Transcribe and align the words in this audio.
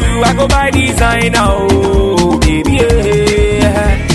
you, 0.00 0.22
I 0.28 0.32
go 0.36 0.46
by 0.48 0.70
designer. 0.70 1.46
Oh, 1.46 2.38
baby, 2.40 2.72
yeah. 2.72 4.06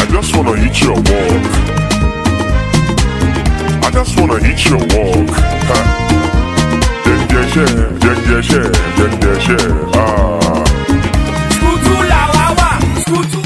I 0.00 0.06
just 0.14 0.36
wanna 0.36 0.54
hit 0.56 0.80
your 0.82 0.94
walk. 1.10 1.46
I 3.86 3.90
just 3.92 4.12
wanna 4.18 4.38
hit 4.46 4.60
your 4.68 4.78
walk. 4.92 5.30
Ha. 5.68 5.78
Yeah, 7.06 7.46
yeah, 7.56 7.72
yeah, 8.04 8.18
yeah, 8.26 8.68
yeah, 8.98 9.12
yeah, 9.22 9.48
yeah. 9.48 10.00
Ah. 10.00 10.64
Skutu 11.54 11.94
la 12.10 12.22
wa 12.34 12.46
wa, 12.58 12.70
skutu. 13.02 13.40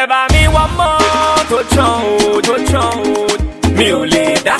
Ẹ 0.00 0.02
bá 0.10 0.20
mi 0.32 0.42
wá 0.54 0.64
mọ́ 0.78 0.92
tó 1.50 1.58
tán 1.74 1.94
o, 2.10 2.40
tó 2.46 2.54
tán 2.70 2.92
o. 3.10 3.26
Mi 3.76 3.86
ò 3.92 4.04
lè 4.12 4.24
dá. 4.46 4.56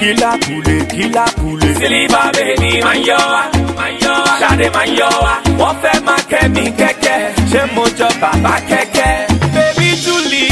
Kílá 0.00 0.30
kùlé, 0.46 0.76
kílá 0.92 1.24
kùlé. 1.46 1.68
Sílífà 1.78 2.22
bèbí 2.36 2.70
máa 2.84 2.94
ń 2.94 3.02
yọ 3.08 3.18
wá, 3.32 3.42
máa 3.78 3.90
ń 3.90 3.94
yọ 4.04 4.12
wá. 4.26 4.34
Ṣadé 4.40 4.66
máa 4.74 4.86
ń 4.86 4.90
yọ 5.00 5.08
wá. 5.24 5.34
Wọ́n 5.60 5.74
fẹ́ 5.82 5.96
máa 6.06 6.20
kẹ́ 6.30 6.48
mi 6.54 6.64
kẹ́kẹ́. 6.78 7.18
Ṣé 7.50 7.60
mo 7.74 7.84
jọ 7.98 8.08
bàbá 8.20 8.54
kẹ́kẹ́? 8.70 9.12
Bébí 9.54 9.88
Júlì, 10.04 10.44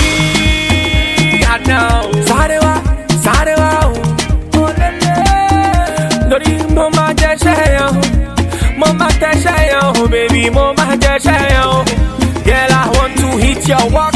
àná 1.53 1.79
o. 1.99 2.11
Sáré 2.29 2.59
wá, 2.65 2.75
sáré 3.25 3.55
wá 3.63 3.71
o. 3.89 3.93
Mo 4.55 4.65
lélẹ̀. 4.79 6.29
Lórí 6.31 6.53
mo 6.77 6.85
máa 6.97 7.13
jẹ́ 7.21 7.35
ṣẹ́yàn. 7.43 7.93
Mo 8.81 8.87
máa 9.01 9.13
tẹ̀sẹ̀ 9.21 9.59
yẹn 9.71 9.85
o, 10.01 10.07
baby, 10.13 10.43
mo 10.57 10.65
máa 10.79 10.95
jẹ́sẹ̀ 11.03 11.39
yẹn 11.53 11.67
o. 11.75 11.85
Girl, 12.47 12.73
I 12.81 12.83
want 12.97 13.15
to 13.21 13.29
hit 13.43 13.69
your 13.69 13.85
walk, 13.95 14.14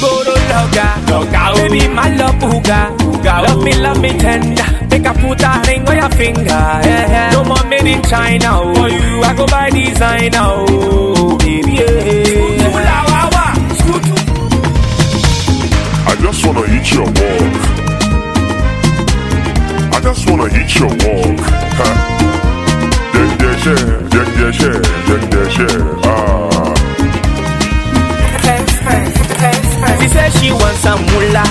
Boro 0.00 0.34
loga, 0.52 0.86
loga, 1.08 1.54
baby 1.56 1.88
my 1.88 2.08
love 2.16 2.34
uga, 2.42 2.90
uga, 2.98 3.42
love 3.46 3.62
me, 3.64 3.74
love 3.80 4.00
me 4.00 4.10
tender. 4.18 4.64
Make 4.90 5.06
a 5.06 5.12
put 5.14 5.42
a 5.42 5.62
ring 5.66 5.88
on 5.88 5.96
your 5.96 6.10
finger. 6.10 6.44
Yeah, 6.48 7.10
yeah. 7.10 7.30
No 7.32 7.44
more 7.44 7.64
made 7.64 7.86
in 7.86 8.02
China, 8.02 8.48
oh. 8.52 8.74
for 8.74 8.88
you 8.88 9.22
I 9.22 9.34
go 9.36 9.46
buy 9.46 9.70
designer, 9.70 10.38
oh. 10.42 11.36
baby. 11.38 11.72
Yeah. 11.72 12.36
I 16.08 16.14
just 16.20 16.44
wanna 16.46 16.66
hit 16.66 16.92
your 16.92 17.04
walk. 17.04 17.56
I 19.94 20.00
just 20.02 20.28
wanna 20.30 20.48
hit 20.48 20.78
your 20.78 20.88
walk. 20.88 21.40
Ha. 21.78 21.88
Yeah, 23.14 23.30
yeah, 23.42 23.56
yeah, 23.64 24.26
yeah, 24.36 24.50
yeah, 24.60 24.80
yeah, 25.08 25.20
yeah, 25.32 25.48
yeah. 25.58 26.02
Ah. 26.04 26.45
She 30.06 30.12
said 30.12 30.30
she 30.34 30.52
wants 30.52 30.78
some 30.86 31.00
moolah, 31.10 31.42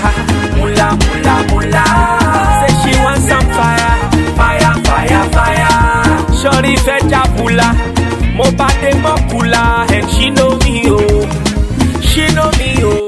moolah, 0.55 0.95
moolah, 1.03 1.39
moolah. 1.51 1.83
Say 2.61 2.71
she 2.83 2.97
wants 3.03 3.27
some 3.27 3.47
fire, 3.51 3.93
fire, 4.39 4.73
fire, 4.88 5.23
fire. 5.35 5.75
Shorty 6.39 6.75
fẹ́ 6.85 6.99
jabula, 7.11 7.67
mo 8.38 8.45
bá 8.57 8.67
dé 8.81 8.91
mọ́kula, 9.03 9.91
and 9.91 10.09
she 10.09 10.29
know 10.29 10.51
me 10.63 10.83
oh, 10.88 11.27
she 12.01 12.23
know 12.33 12.49
me 12.57 12.69
oh. 12.81 13.04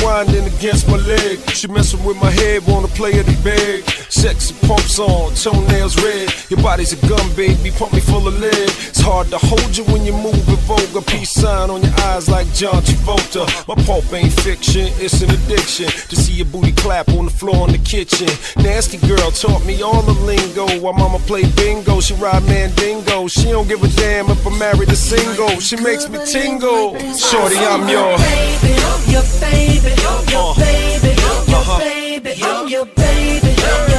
Grinding 0.00 0.46
against 0.46 0.88
my 0.88 0.96
leg. 0.96 1.38
She 1.50 1.68
messing 1.68 2.02
with 2.04 2.16
my 2.20 2.30
head, 2.30 2.66
wanna 2.66 2.88
play 2.88 3.12
it 3.12 3.26
big. 3.44 3.84
Sexy 4.08 4.54
pumps 4.66 4.98
on, 4.98 5.34
toenails 5.34 5.96
red. 6.02 6.19
Body's 6.62 6.92
a 6.92 7.06
gun, 7.08 7.34
baby, 7.36 7.70
pump 7.70 7.92
me 7.94 8.00
full 8.00 8.28
of 8.28 8.38
lead. 8.38 8.52
It's 8.54 9.00
hard 9.00 9.28
to 9.28 9.38
hold 9.38 9.76
you 9.76 9.82
when 9.84 10.04
you 10.04 10.12
move 10.12 10.46
in 10.48 10.56
vulgar. 10.68 11.00
Peace 11.00 11.30
sign 11.32 11.70
on 11.70 11.82
your 11.82 11.92
eyes 12.12 12.28
like 12.28 12.46
John 12.52 12.82
Travolta. 12.82 13.42
My 13.66 13.74
pulp 13.84 14.04
ain't 14.12 14.32
fiction, 14.42 14.86
it's 15.00 15.22
an 15.22 15.30
addiction. 15.30 15.86
To 15.86 16.16
see 16.16 16.34
your 16.34 16.46
booty 16.46 16.72
clap 16.72 17.08
on 17.10 17.24
the 17.24 17.30
floor 17.30 17.66
in 17.66 17.72
the 17.72 17.78
kitchen. 17.78 18.28
Nasty 18.62 18.98
girl 19.08 19.30
taught 19.30 19.64
me 19.64 19.80
all 19.82 20.02
the 20.02 20.12
lingo. 20.22 20.66
While 20.80 20.92
mama 20.92 21.18
play 21.20 21.42
bingo, 21.56 22.00
she 22.00 22.14
ride 22.14 22.44
mandingo. 22.46 23.26
She 23.28 23.44
don't 23.50 23.66
give 23.66 23.82
a 23.82 23.88
damn 23.96 24.28
if 24.30 24.46
I'm 24.46 24.58
married 24.58 24.92
or 24.92 24.96
single. 24.96 25.58
She 25.60 25.76
makes 25.76 26.08
me 26.08 26.18
tingle. 26.26 26.94
Shorty, 27.16 27.56
I'm 27.56 27.88
your. 27.88 28.16
baby, 28.18 28.68
your 29.10 29.24
baby, 29.40 29.92
your 30.30 30.52
Uh. 30.52 30.54
baby, 30.54 31.08
your 31.48 31.60
Uh-huh. 31.60 31.78
baby, 31.78 32.30
your 32.36 32.64
baby, 32.64 32.70
your 32.70 32.84
baby, 32.86 33.48
your 33.48 33.78
baby, 33.88 33.89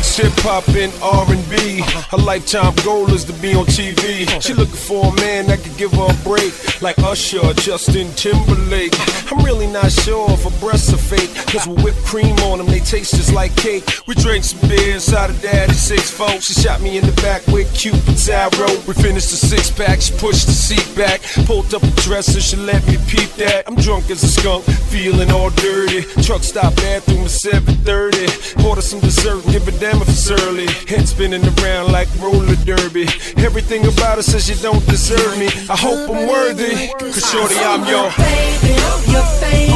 Like 0.00 0.06
shit 0.06 0.32
hop 0.40 0.66
and 0.68 0.92
R&B. 1.02 1.82
Her 2.10 2.16
lifetime 2.16 2.74
goal 2.84 3.12
is 3.12 3.24
to 3.24 3.32
be 3.34 3.54
on 3.54 3.66
TV. 3.66 4.26
She 4.42 4.54
looking 4.54 4.74
for 4.74 5.12
a 5.12 5.16
man 5.16 5.46
that 5.46 5.60
could 5.60 5.76
give 5.76 5.92
her 5.92 6.08
a 6.08 6.24
break, 6.24 6.52
like 6.80 6.98
Usher, 7.00 7.40
or 7.44 7.52
Justin 7.54 8.08
Timberlake. 8.14 8.94
I'm 9.30 9.44
really 9.44 9.66
not 9.66 9.92
sure 9.92 10.30
if 10.30 10.44
her 10.44 10.60
breasts 10.60 10.92
are 10.92 10.96
fake, 10.96 11.30
cause 11.52 11.66
with 11.66 11.84
whipped 11.84 12.04
cream 12.04 12.36
on 12.48 12.58
them, 12.58 12.66
they 12.66 12.80
taste 12.80 13.14
just 13.14 13.32
like 13.32 13.54
cake. 13.56 13.84
We 14.06 14.14
drank 14.14 14.44
some 14.44 14.68
beer 14.68 14.94
inside 14.94 15.30
of 15.30 15.40
daddy's 15.42 15.80
six 15.80 16.10
fold. 16.10 16.42
She 16.42 16.54
shot 16.54 16.80
me 16.80 16.98
in 16.98 17.04
the 17.04 17.16
back 17.20 17.46
with 17.48 17.68
Cupid's 17.76 18.28
arrow. 18.28 18.72
We 18.86 18.94
finished 18.94 19.30
the 19.30 19.36
six 19.36 19.70
pack, 19.70 20.00
she 20.00 20.12
pushed 20.16 20.46
the 20.46 20.52
seat 20.52 20.88
back, 20.96 21.20
pulled 21.46 21.74
up 21.74 21.82
a 21.82 21.90
dresser, 22.02 22.40
she 22.40 22.56
let 22.56 22.86
me 22.86 22.96
peep 23.08 23.30
that. 23.36 23.64
I'm 23.66 23.76
drunk 23.76 24.10
as 24.10 24.22
a 24.22 24.28
skunk, 24.28 24.64
feeling 24.64 25.30
all 25.30 25.50
dirty. 25.50 26.02
Truck 26.22 26.42
stop 26.42 26.74
bathroom 26.76 27.24
at 27.24 27.30
7:30. 27.30 28.64
Order 28.64 28.82
some 28.82 29.00
dessert, 29.00 29.44
give 29.46 29.60
damn 29.80 29.89
it's 29.98 30.30
early. 30.30 30.66
Head 30.86 31.08
spinning 31.08 31.42
around 31.58 31.92
like 31.92 32.08
roller 32.20 32.54
derby. 32.64 33.06
Everything 33.38 33.82
about 33.86 34.16
her 34.16 34.22
says 34.22 34.48
you 34.48 34.56
don't 34.56 34.84
deserve 34.86 35.38
me. 35.38 35.46
I 35.68 35.76
hope 35.76 36.08
I'm 36.10 36.28
worthy, 36.28 36.88
cause 36.98 37.30
shorty, 37.30 37.56
I'm 37.58 37.82
your. 37.86 38.10
baby, 38.16 38.74
your 39.10 39.26
baby, 39.40 39.72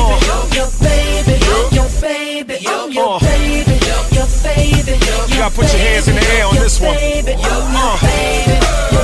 your 0.55 0.71
baby, 0.81 1.35
your 1.75 1.89
baby, 2.01 2.57
your 2.95 3.17
Uh. 3.17 3.19
baby, 3.19 3.77
your 4.15 4.29
baby. 4.45 4.95
You 5.29 5.37
gotta 5.41 5.55
put 5.55 5.67
your 5.73 5.83
hands 5.83 6.09
in 6.09 6.15
the 6.15 6.27
air 6.39 6.47
on 6.47 6.55
this 6.57 6.81
one. 6.81 6.95
Baby, 6.95 7.33
your 7.33 7.63
Uh. 7.75 7.99
baby, 8.01 8.59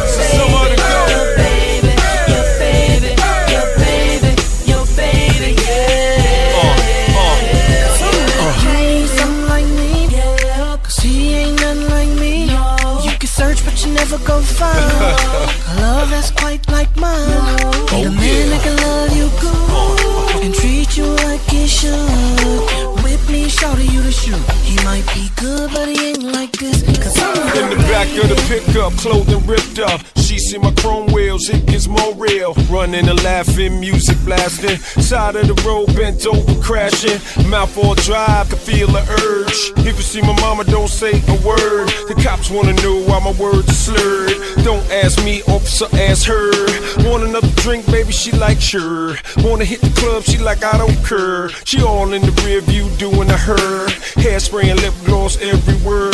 So 0.07 0.21
somewhere 0.37 0.77
you 14.41 14.47
never 14.47 14.47
go 14.47 14.47
find 14.47 14.79
a 15.69 15.81
love 15.81 16.11
that's 16.11 16.31
quite 16.31 16.67
like 16.69 16.95
mine. 16.97 17.29
Need 17.93 18.07
a 18.07 18.11
man 18.11 18.51
that 18.51 18.61
can 18.63 18.77
love 18.77 19.17
you 19.17 19.29
good 19.41 20.45
and 20.45 20.55
treat 20.55 20.97
you 20.97 21.07
like 21.27 21.41
he 21.51 21.67
should. 21.67 21.91
With 23.03 23.29
me, 23.31 23.49
shout 23.49 23.77
to 23.77 23.85
you 23.85 24.03
to 24.03 24.13
shoot. 24.13 24.41
He 24.65 24.77
might 24.85 25.07
be 25.15 25.29
good, 25.37 25.71
but 25.73 25.89
he 25.89 26.11
ain't 26.11 26.23
like 26.23 26.53
this. 26.53 26.83
Cause 26.83 27.19
I'm 27.21 27.71
In 27.71 27.79
the 27.79 27.83
back 27.89 28.09
of 28.23 28.29
the 28.29 28.37
pickup, 28.49 28.93
clothing 28.95 29.47
ripped 29.47 29.79
up. 29.79 30.01
See 30.51 30.59
my 30.59 30.73
chrome 30.73 31.07
wheels, 31.13 31.49
it 31.49 31.65
gets 31.67 31.87
more 31.87 32.13
real. 32.17 32.55
Running 32.69 33.09
and 33.09 33.23
laughing, 33.23 33.79
music 33.79 34.19
blasting. 34.25 34.79
Side 35.01 35.37
of 35.37 35.47
the 35.47 35.55
road, 35.63 35.95
bent 35.95 36.27
over, 36.27 36.61
crashing. 36.61 37.21
Mouth 37.49 37.79
all 37.79 37.95
dry, 37.95 38.45
can 38.49 38.59
feel 38.59 38.89
the 38.89 38.99
urge. 39.23 39.87
If 39.87 39.95
you 39.97 40.03
see 40.03 40.21
my 40.23 40.35
mama, 40.41 40.65
don't 40.65 40.89
say 40.89 41.13
a 41.13 41.47
word. 41.47 41.87
The 42.09 42.21
cops 42.21 42.51
wanna 42.51 42.73
know 42.83 43.01
why 43.07 43.21
my 43.21 43.31
words 43.41 43.69
are 43.69 43.95
slurred. 43.95 44.65
Don't 44.65 44.85
ask 44.91 45.25
me, 45.25 45.41
officer, 45.45 45.87
ask 45.95 46.27
her. 46.27 46.51
Want 47.09 47.23
another 47.23 47.53
drink, 47.63 47.87
baby? 47.87 48.11
She 48.11 48.33
like 48.33 48.61
sure. 48.61 49.15
Wanna 49.45 49.65
hit 49.65 49.81
the 49.83 49.93
club? 50.01 50.25
She 50.25 50.39
like 50.39 50.65
I 50.65 50.79
don't 50.79 50.99
care. 51.07 51.51
She 51.65 51.81
all 51.81 52.13
in 52.13 52.23
the 52.23 52.33
rear 52.45 52.61
view 52.61 52.91
doing 52.99 53.31
a 53.31 53.37
her. 53.37 53.87
Hairspray 54.19 54.69
and 54.73 54.83
lip 54.83 54.95
gloss 55.05 55.41
everywhere. 55.41 56.11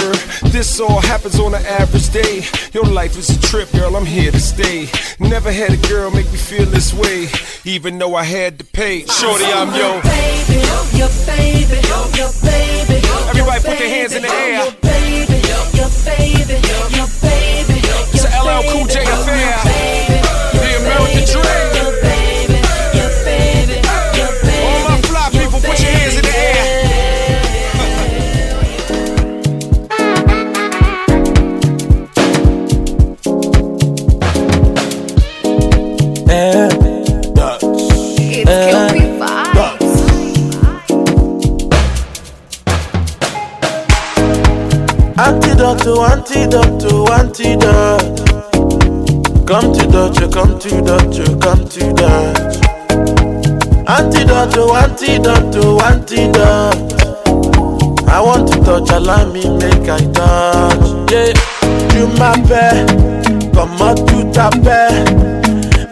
This 0.53 0.79
all 0.79 1.01
happens 1.01 1.41
on 1.41 1.55
an 1.55 1.65
average 1.65 2.11
day. 2.11 2.45
Your 2.75 2.85
life 2.85 3.17
is 3.17 3.31
a 3.31 3.41
trip, 3.41 3.73
girl. 3.73 3.97
I'm 3.97 4.05
here 4.05 4.26
to 4.33 4.41
stay. 4.41 4.89
Never 5.21 5.53
had 5.53 5.73
a 5.73 5.89
girl 5.89 6.11
make 6.11 6.31
me 6.31 6.39
feel 6.39 6.67
this 6.67 6.93
way, 6.93 7.29
even 7.65 7.99
though 7.99 8.15
I 8.15 8.25
had 8.25 8.59
to 8.59 8.65
pay. 8.65 9.05
Shorty, 9.07 9.45
I'm 9.45 9.69
yo. 9.75 10.01
baby, 10.03 10.59
your 10.97 11.11
baby, 11.27 11.79
your 12.17 12.33
baby. 12.43 13.07
Everybody 13.31 13.61
put 13.63 13.79
your 13.79 13.89
hands 13.89 14.15
in 14.15 14.23
the 14.23 14.31
air. 14.31 14.65
Your 14.65 14.73
baby, 14.83 15.39
your 15.77 15.91
baby, 16.05 16.97
your 16.97 17.07
baby. 17.21 17.26
Antidote 46.11 46.81
to 46.81 47.07
antidote. 47.13 48.27
Come 49.47 49.73
to 49.73 49.87
Dutch, 49.87 50.19
come 50.33 50.59
to 50.59 50.83
Dutch, 50.83 51.17
come 51.41 51.69
to 51.69 51.93
Dutch. 51.95 52.57
Antidote 53.89 54.53
to 54.55 54.63
antidote 54.75 55.53
to 55.53 55.65
antidote. 55.85 56.97
I 58.09 58.21
want 58.21 58.53
to 58.53 58.61
touch, 58.61 58.91
allow 58.91 59.31
me 59.33 59.43
make 59.59 59.89
I 59.89 59.99
touch. 60.13 61.11
Yeah, 61.11 61.33
you 61.95 62.07
my 62.19 62.35
pair, 62.47 62.87
come 63.53 63.83
out 63.83 63.97
to 64.09 64.31
tape. 64.33 64.65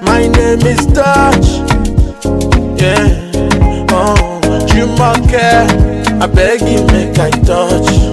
My 0.02 0.26
name 0.28 0.66
is 0.66 0.86
Dutch. 0.86 1.46
Yeah, 2.80 3.86
oh, 3.90 4.40
you 4.74 4.86
my 4.96 5.14
care. 5.28 5.66
I 6.22 6.26
beg 6.26 6.60
you 6.62 6.86
make 6.86 7.18
I 7.18 7.30
touch. 7.30 8.03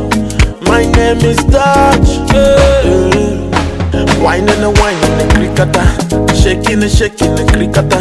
My 0.71 0.85
name 0.85 1.17
is 1.17 1.35
Dutch. 1.43 2.31
Yeah. 2.31 4.23
Wine 4.23 4.47
and 4.47 4.63
a 4.63 4.71
wine 4.79 4.95
in 5.03 5.13
the 5.19 5.27
cricketer. 5.35 5.85
Shaking 6.33 6.81
and 6.81 6.89
shaking 6.89 7.35
the 7.35 7.43
cricketer. 7.51 7.99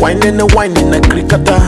Wine 0.00 0.26
and 0.26 0.40
a 0.40 0.46
wine 0.56 0.74
in 0.78 0.90
the 0.90 1.00
cricketer. 1.04 1.60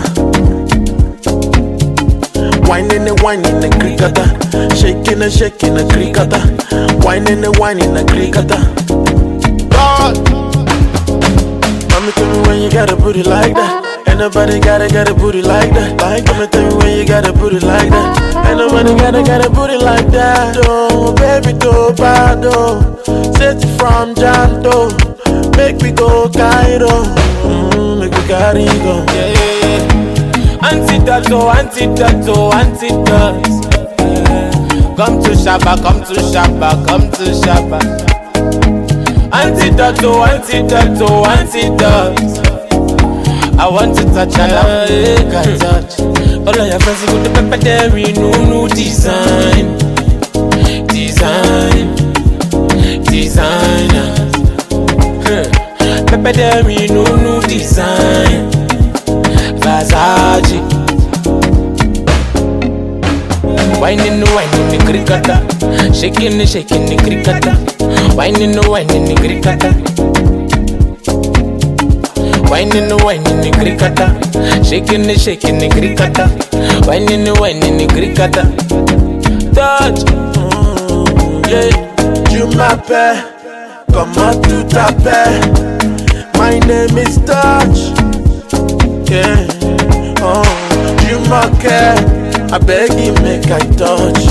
Wine 2.66 2.90
and 2.90 3.06
a 3.06 3.14
wine 3.22 3.44
in 3.44 3.60
the 3.60 3.68
cricketer. 3.68 4.28
Shaking 4.80 5.20
and 5.20 5.30
shaking 5.30 5.74
the 5.74 5.84
cricketer. 5.92 6.42
Wine 7.04 7.28
and 7.28 7.44
a 7.44 7.52
wine 7.60 7.78
in 7.78 7.92
the 7.92 8.04
cricketer. 8.08 8.62
God. 9.68 10.16
Mommy 11.90 12.12
tell 12.12 12.28
me 12.32 12.48
when 12.48 12.62
you 12.62 12.70
got 12.70 12.90
a 12.90 12.96
booty 12.96 13.22
like 13.24 13.54
that. 13.56 13.79
Ain't 14.10 14.18
nobody 14.18 14.58
gotta 14.60 14.88
got 14.88 15.08
a 15.08 15.14
booty 15.14 15.40
like 15.40 15.70
that. 15.72 15.96
Like, 16.02 16.26
Mommy 16.26 16.46
tell 16.48 16.66
me 16.68 16.74
when 16.76 16.98
you 16.98 17.06
got 17.06 17.28
a 17.28 17.32
booty 17.32 17.60
like 17.60 17.88
that. 17.90 18.46
Ain't 18.48 18.58
nobody 18.58 18.94
gotta 18.98 19.22
got 19.22 19.46
a 19.46 19.48
booty 19.50 19.76
like 19.78 20.08
that. 20.08 20.56
Oh, 20.66 21.14
baby, 21.14 21.56
do 21.56 21.94
bad, 21.96 22.42
oh. 22.44 22.82
Set 23.38 23.62
it 23.62 23.78
from 23.78 24.14
Janto. 24.14 24.90
Make 25.56 25.80
me 25.82 25.92
go 25.92 26.28
Cairo. 26.28 26.90
Mm, 27.46 28.00
make 28.00 28.10
me 28.10 28.22
carry 28.26 28.64
go. 28.82 29.04
Yeah, 29.14 29.30
yeah, 29.30 29.62
yeah. 29.62 30.68
Antidote, 30.68 31.30
oh, 31.30 31.50
antidote, 31.50 32.28
oh, 32.28 32.52
antidote. 32.52 33.46
Come 34.96 35.22
to 35.22 35.30
Shabba, 35.30 35.80
come 35.82 36.00
to 36.04 36.14
Shabba, 36.20 36.86
come 36.86 37.10
to 37.12 37.24
Shabba. 37.32 37.78
Antidote, 39.32 40.04
oh, 40.04 40.24
antidote, 40.24 41.00
oh, 41.00 41.24
antidote. 41.26 42.49
I 43.60 43.68
want 43.68 43.94
to 43.98 44.04
touch 44.04 44.38
and 44.38 44.52
I 44.52 44.88
make 44.88 45.34
a 45.34 45.58
touch. 45.58 46.00
All 46.00 46.48
of 46.48 46.66
your 46.66 46.80
friends 46.80 47.02
with 47.12 47.24
the 47.24 47.30
pepper 47.34 47.94
we 47.94 48.04
no 48.16 48.32
new 48.48 48.66
design, 48.68 49.76
design, 50.88 51.94
designers. 53.04 54.32
Huh. 55.26 55.44
Pepper 56.06 56.64
we 56.64 56.88
no 56.88 57.04
new 57.20 57.42
design, 57.42 58.50
Versace. 59.60 60.56
Whining, 63.78 64.24
whining, 64.32 64.68
the 64.72 64.78
cricketer. 64.86 65.38
Shaking, 65.92 66.46
shaking, 66.46 66.86
the 66.86 66.96
cricketer. 66.96 67.54
Whining, 68.16 68.56
whining, 68.70 69.04
the 69.04 69.14
cricketer. 69.16 70.19
Whining, 72.50 72.90
whining, 73.04 73.40
the 73.40 73.50
cricketer. 73.54 74.10
Shaking, 74.64 75.06
shaking, 75.16 75.58
the 75.58 75.68
cricketer. 75.70 76.26
Whining, 76.84 77.28
whining, 77.38 77.78
the 77.78 77.86
cricketer. 77.86 78.42
Touch. 79.54 80.00
Mm, 80.10 81.46
yeah, 81.48 82.76
pair. 82.88 83.14
Come 83.92 84.18
out 84.18 84.42
to 84.42 84.64
tape. 84.68 85.70
My 86.36 86.58
name 86.58 86.98
is 86.98 87.18
Dutch. 87.18 87.94
Yeah, 89.08 89.46
oh, 90.20 90.42
you 91.06 91.18
care. 91.60 91.94
I 92.52 92.58
beg 92.58 92.90
you, 92.98 93.14
make 93.22 93.46
I 93.46 93.60
touch. 93.78 94.24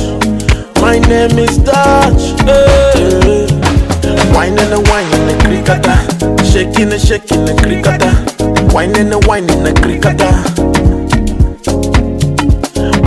My 0.81 0.99
name 0.99 1.39
is 1.39 1.57
Dutch. 1.57 2.43
Yeah. 2.45 3.68
Wine 4.34 4.58
and 4.60 4.74
a 4.74 4.80
wine 4.89 5.12
in 5.13 5.28
the 5.28 5.36
cricketer. 5.44 5.98
Shaking 6.46 6.92
and 6.92 7.01
shaking 7.01 7.46
the 7.46 7.54
cricketer. 7.62 8.13
Wine 8.74 8.96
and 8.98 9.13
a 9.13 9.20
wine 9.28 9.50
in 9.50 9.63
the 9.63 9.74
cricketer. 9.74 10.34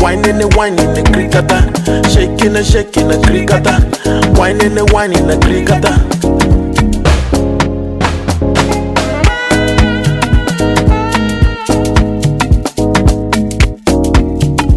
Wine 0.02 0.24
and 0.28 0.42
a 0.42 0.48
wine 0.56 0.78
in 0.78 0.94
the 0.94 1.02
cricketer. 1.12 1.62
Shaking 2.10 2.56
and 2.56 2.66
shaking 2.66 3.10
a 3.10 3.20
cricketer. 3.22 3.78
Wine 4.38 4.60
and 4.60 4.78
a 4.78 4.84
wine 4.92 5.12
in 5.12 5.30
a 5.30 5.38
cricketer. 5.40 5.96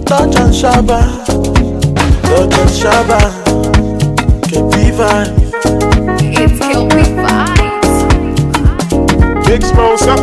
Touch 0.05 0.36
and 0.38 0.53
Shaba, 0.53 1.25
Touch 2.24 2.58
and 2.60 2.70
Shaba, 2.70 3.20
Kepi 4.44 4.91
Vine. 4.91 5.44
Big 9.55 9.63
Smosa. 9.63 10.15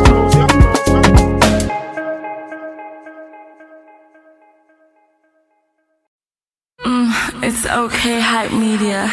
It's 7.43 7.65
okay, 7.65 8.21
hype 8.21 8.53
media. 8.53 9.09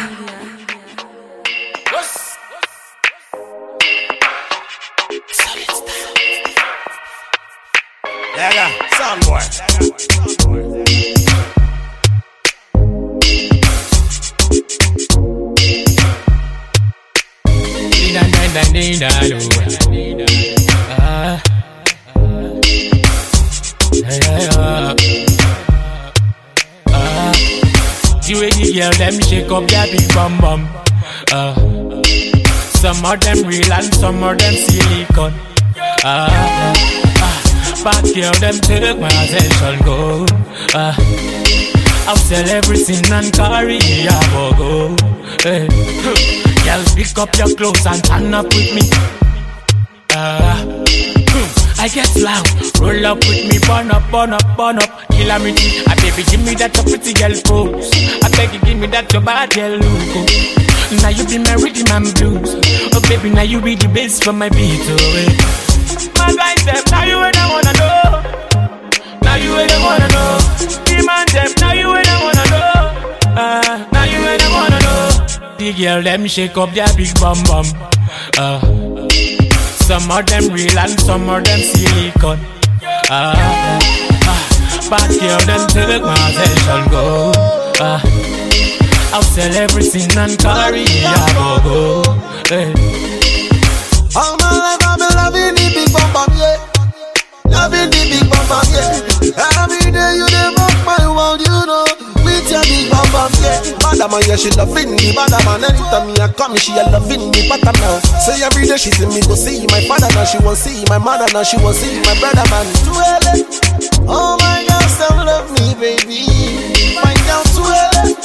Yaga, 8.36 8.66
sound 8.92 9.24
boy. 9.24 9.40
Ah. 19.02 19.89
Girl 28.80 28.92
them 28.92 29.20
shake 29.20 29.52
up 29.52 29.68
their 29.68 29.86
big 29.92 30.08
bum 30.14 30.38
bum. 30.38 30.68
Ah. 31.32 31.54
Some 32.80 33.04
of 33.04 33.20
them 33.20 33.46
real 33.46 33.72
and 33.72 33.92
some 33.94 34.22
of 34.22 34.38
them 34.38 34.54
silicone. 34.54 35.34
Ah. 36.02 36.72
ah. 37.26 37.36
Bad 37.84 38.04
girl 38.14 38.32
them 38.40 38.56
take 38.68 38.98
my 38.98 39.12
attention 39.22 39.84
go. 39.84 40.24
Ah. 40.72 40.96
I'll 42.08 42.16
sell 42.16 42.48
everything 42.48 43.04
and 43.12 43.30
carry 43.34 43.76
a 43.76 44.20
go. 44.56 44.96
Hey. 45.44 45.68
Girl, 46.64 46.82
pick 46.96 47.18
up 47.18 47.36
your 47.36 47.54
clothes 47.56 47.84
and 47.84 48.02
turn 48.02 48.32
up 48.32 48.46
with 48.46 48.74
me. 48.74 48.82
Ah. 50.12 51.19
I 51.80 51.88
get 51.88 52.14
loud, 52.20 52.44
roll 52.78 53.06
up 53.06 53.24
with 53.24 53.48
me, 53.48 53.56
burn 53.66 53.90
up, 53.90 54.04
burn 54.12 54.34
up, 54.34 54.44
burn 54.54 54.76
up, 54.76 54.90
kill 55.16 55.32
tea. 55.56 55.80
Ah, 55.88 55.96
baby, 55.96 56.22
give 56.28 56.44
me 56.44 56.52
that 56.60 56.76
your 56.76 56.84
pretty 56.84 57.16
girl 57.16 57.32
pose. 57.48 57.88
I 58.20 58.28
beg 58.36 58.52
you, 58.52 58.60
give 58.60 58.76
me 58.76 58.86
that 58.88 59.10
your 59.10 59.22
bad 59.24 59.48
girl 59.56 59.80
look. 59.80 60.12
Now 61.00 61.08
you 61.08 61.24
be 61.24 61.40
my 61.40 61.56
rhythm 61.56 61.88
and 61.88 62.12
blues. 62.20 62.52
Oh, 62.92 63.00
baby, 63.08 63.32
now 63.32 63.48
you 63.48 63.62
be 63.64 63.76
the 63.76 63.88
bass 63.88 64.20
for 64.20 64.34
my 64.36 64.50
beat, 64.50 64.84
oh, 64.92 65.24
eh. 65.24 65.32
My 66.20 66.28
guys, 66.36 66.60
them, 66.68 66.84
now 66.92 67.08
you 67.08 67.16
ain't 67.16 67.40
I 67.40 67.48
wanna 67.48 67.72
know. 67.72 68.12
Now 69.24 69.36
you 69.40 69.56
ain't 69.56 69.72
I 69.72 69.80
wanna 69.80 70.08
know. 70.12 70.36
Demand 70.84 71.28
them, 71.32 71.50
now 71.64 71.72
you 71.72 71.88
ain't 71.96 72.12
I 72.12 72.16
wanna 72.20 72.44
know. 72.52 72.76
Ah, 73.40 73.88
now 73.88 74.04
you 74.04 74.20
ain't 74.28 74.44
I 74.44 74.48
wanna 74.52 74.80
know. 74.84 75.56
The 75.56 75.72
girl, 75.72 76.02
them 76.02 76.26
shake 76.28 76.58
up 76.58 76.76
their 76.76 76.92
big 76.92 77.08
bum 77.16 77.40
bum. 77.48 77.64
Ah. 78.36 78.79
Some 79.90 80.08
of 80.12 80.24
them 80.26 80.52
real 80.54 80.78
and 80.78 81.00
some 81.00 81.28
of 81.28 81.42
them 81.42 81.58
silicone. 81.60 82.38
Ah, 83.10 83.34
ah, 84.22 84.86
bad 84.88 85.10
girl, 85.18 85.40
them 85.50 85.66
take 85.66 86.00
my 86.02 86.14
attention 86.30 86.90
go. 86.94 87.32
Ah, 87.82 88.00
I'll 89.12 89.22
sell 89.22 89.52
everything 89.52 90.16
and 90.16 90.38
carry 90.38 90.84
a 90.86 91.14
go 91.34 91.58
go. 91.66 92.02
Hey. 92.46 92.70
All 94.14 94.36
my 94.38 94.50
life 94.62 94.86
I've 94.86 94.98
been 94.98 95.10
loving 95.18 95.54
the 95.58 95.66
big 95.74 95.92
bum 95.92 96.12
bum, 96.14 96.30
yeah. 96.38 97.50
Loving 97.50 97.90
the 97.90 98.00
big 98.14 98.30
bum 98.30 98.46
bum, 98.46 98.62
yeah. 98.70 98.94
Every 99.58 99.90
day 99.90 100.14
you 100.14 100.26
dey 100.30 100.54
my 100.86 101.02
world, 101.10 101.40
you 101.40 101.66
know. 101.66 101.89
With 102.50 102.66
your 102.66 102.82
big 102.82 102.90
bum 102.90 103.06
bum, 103.14 103.30
yeah. 103.46 103.62
Madam, 103.78 104.10
yeah, 104.26 104.34
she 104.34 104.50
loving 104.58 104.90
me, 104.98 105.14
madam, 105.14 105.46
and 105.54 105.70
anytime 105.70 106.10
me 106.10 106.18
I 106.18 106.26
come, 106.34 106.56
she 106.58 106.74
a 106.74 106.82
loving 106.90 107.30
me, 107.30 107.46
pattern 107.46 107.78
now. 107.78 108.02
Say 108.26 108.42
every 108.42 108.66
day 108.66 108.74
she 108.76 108.90
see 108.90 109.06
me 109.06 109.22
go 109.22 109.38
see 109.38 109.62
my 109.70 109.86
father 109.86 110.10
now, 110.18 110.24
she 110.24 110.42
want 110.42 110.58
see 110.58 110.82
my 110.90 110.98
mother 110.98 111.30
now, 111.32 111.44
she 111.44 111.58
want 111.62 111.76
see 111.76 112.02
my 112.02 112.18
brother 112.18 112.42
man. 112.50 112.66
Twelve, 112.82 114.02
oh 114.10 114.34
my 114.42 114.66
God, 114.66 114.82
still 114.90 115.14
love 115.22 115.46
me, 115.62 115.78
baby. 115.78 116.26
Find 116.98 117.22
out 117.30 117.46
twelve. 117.54 118.18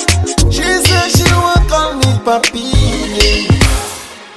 She 0.50 0.66
said 0.66 1.10
she 1.14 1.30
want 1.30 1.70
call 1.70 1.94
me 1.94 2.10
papi. 2.26 2.74
Yeah. 3.22 3.54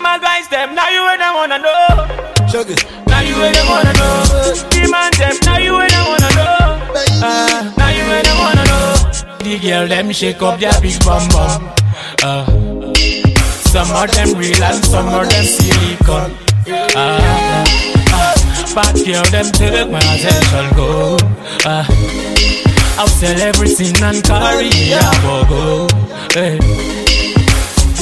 My 0.04 0.18
guys, 0.20 0.48
them 0.48 0.74
now 0.74 0.92
you 0.92 1.00
ain't 1.08 1.22
I 1.24 1.32
wanna 1.32 1.64
know. 1.64 2.44
Sugar. 2.44 2.76
Now 3.08 3.24
you 3.24 3.40
ain't 3.40 3.56
I 3.56 3.64
wanna 3.64 3.92
know. 3.96 4.67
Girl 9.68 9.86
them 9.86 10.10
shake 10.12 10.40
up 10.40 10.58
their 10.58 10.72
big 10.80 10.98
bum 11.04 11.28
bum. 11.28 11.60
Ah, 12.22 12.46
some 13.68 13.90
of 13.92 14.10
them 14.16 14.32
real 14.38 14.64
and 14.64 14.82
some 14.82 15.08
of 15.08 15.28
them 15.28 15.44
silicone. 15.44 16.32
Ah, 16.96 17.64
ah, 18.16 18.34
bad 18.74 18.96
girl 19.04 19.24
them 19.28 19.44
take 19.52 19.90
my 19.90 19.98
attention 19.98 20.66
go. 20.74 21.18
Ah, 21.66 21.84
I'll 22.98 23.08
sell 23.08 23.38
everything 23.42 23.92
and 24.02 24.24
carry 24.24 24.70
a 24.96 25.04
go 25.20 25.36
go. 25.52 25.86
Hey. 26.32 26.56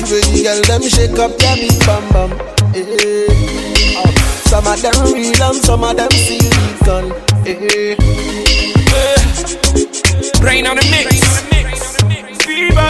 The 0.06 0.42
girl 0.46 0.62
them 0.70 0.82
shake 0.88 1.18
up 1.18 1.36
their 1.36 1.56
big 1.56 1.78
bam 1.84 2.04
bam. 2.14 2.30
Eh. 2.78 3.26
Oh, 3.98 4.10
Some 4.46 4.66
of 4.68 4.80
them 4.80 5.12
real 5.12 5.42
and 5.42 5.56
some 5.64 5.82
of 5.82 5.96
them 5.96 6.10
silicone. 6.12 7.10
Eh. 7.44 7.96
Brain 10.40 10.64
on 10.68 10.76
the 10.76 10.86
mix. 10.92 11.15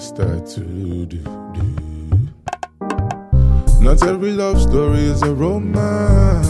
Mr. 0.00 0.40
To 0.54 1.04
do. 1.04 1.20
Not 3.84 4.02
every 4.02 4.32
love 4.32 4.58
story 4.58 5.00
is 5.00 5.20
a 5.22 5.34
romance. 5.34 6.48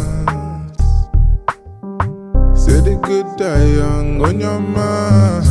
Say 2.55 2.79
the 2.81 2.95
good 3.03 3.27
die 3.37 3.65
young 3.75 4.23
on 4.25 4.39
your 4.39 4.61
mind. 4.61 5.47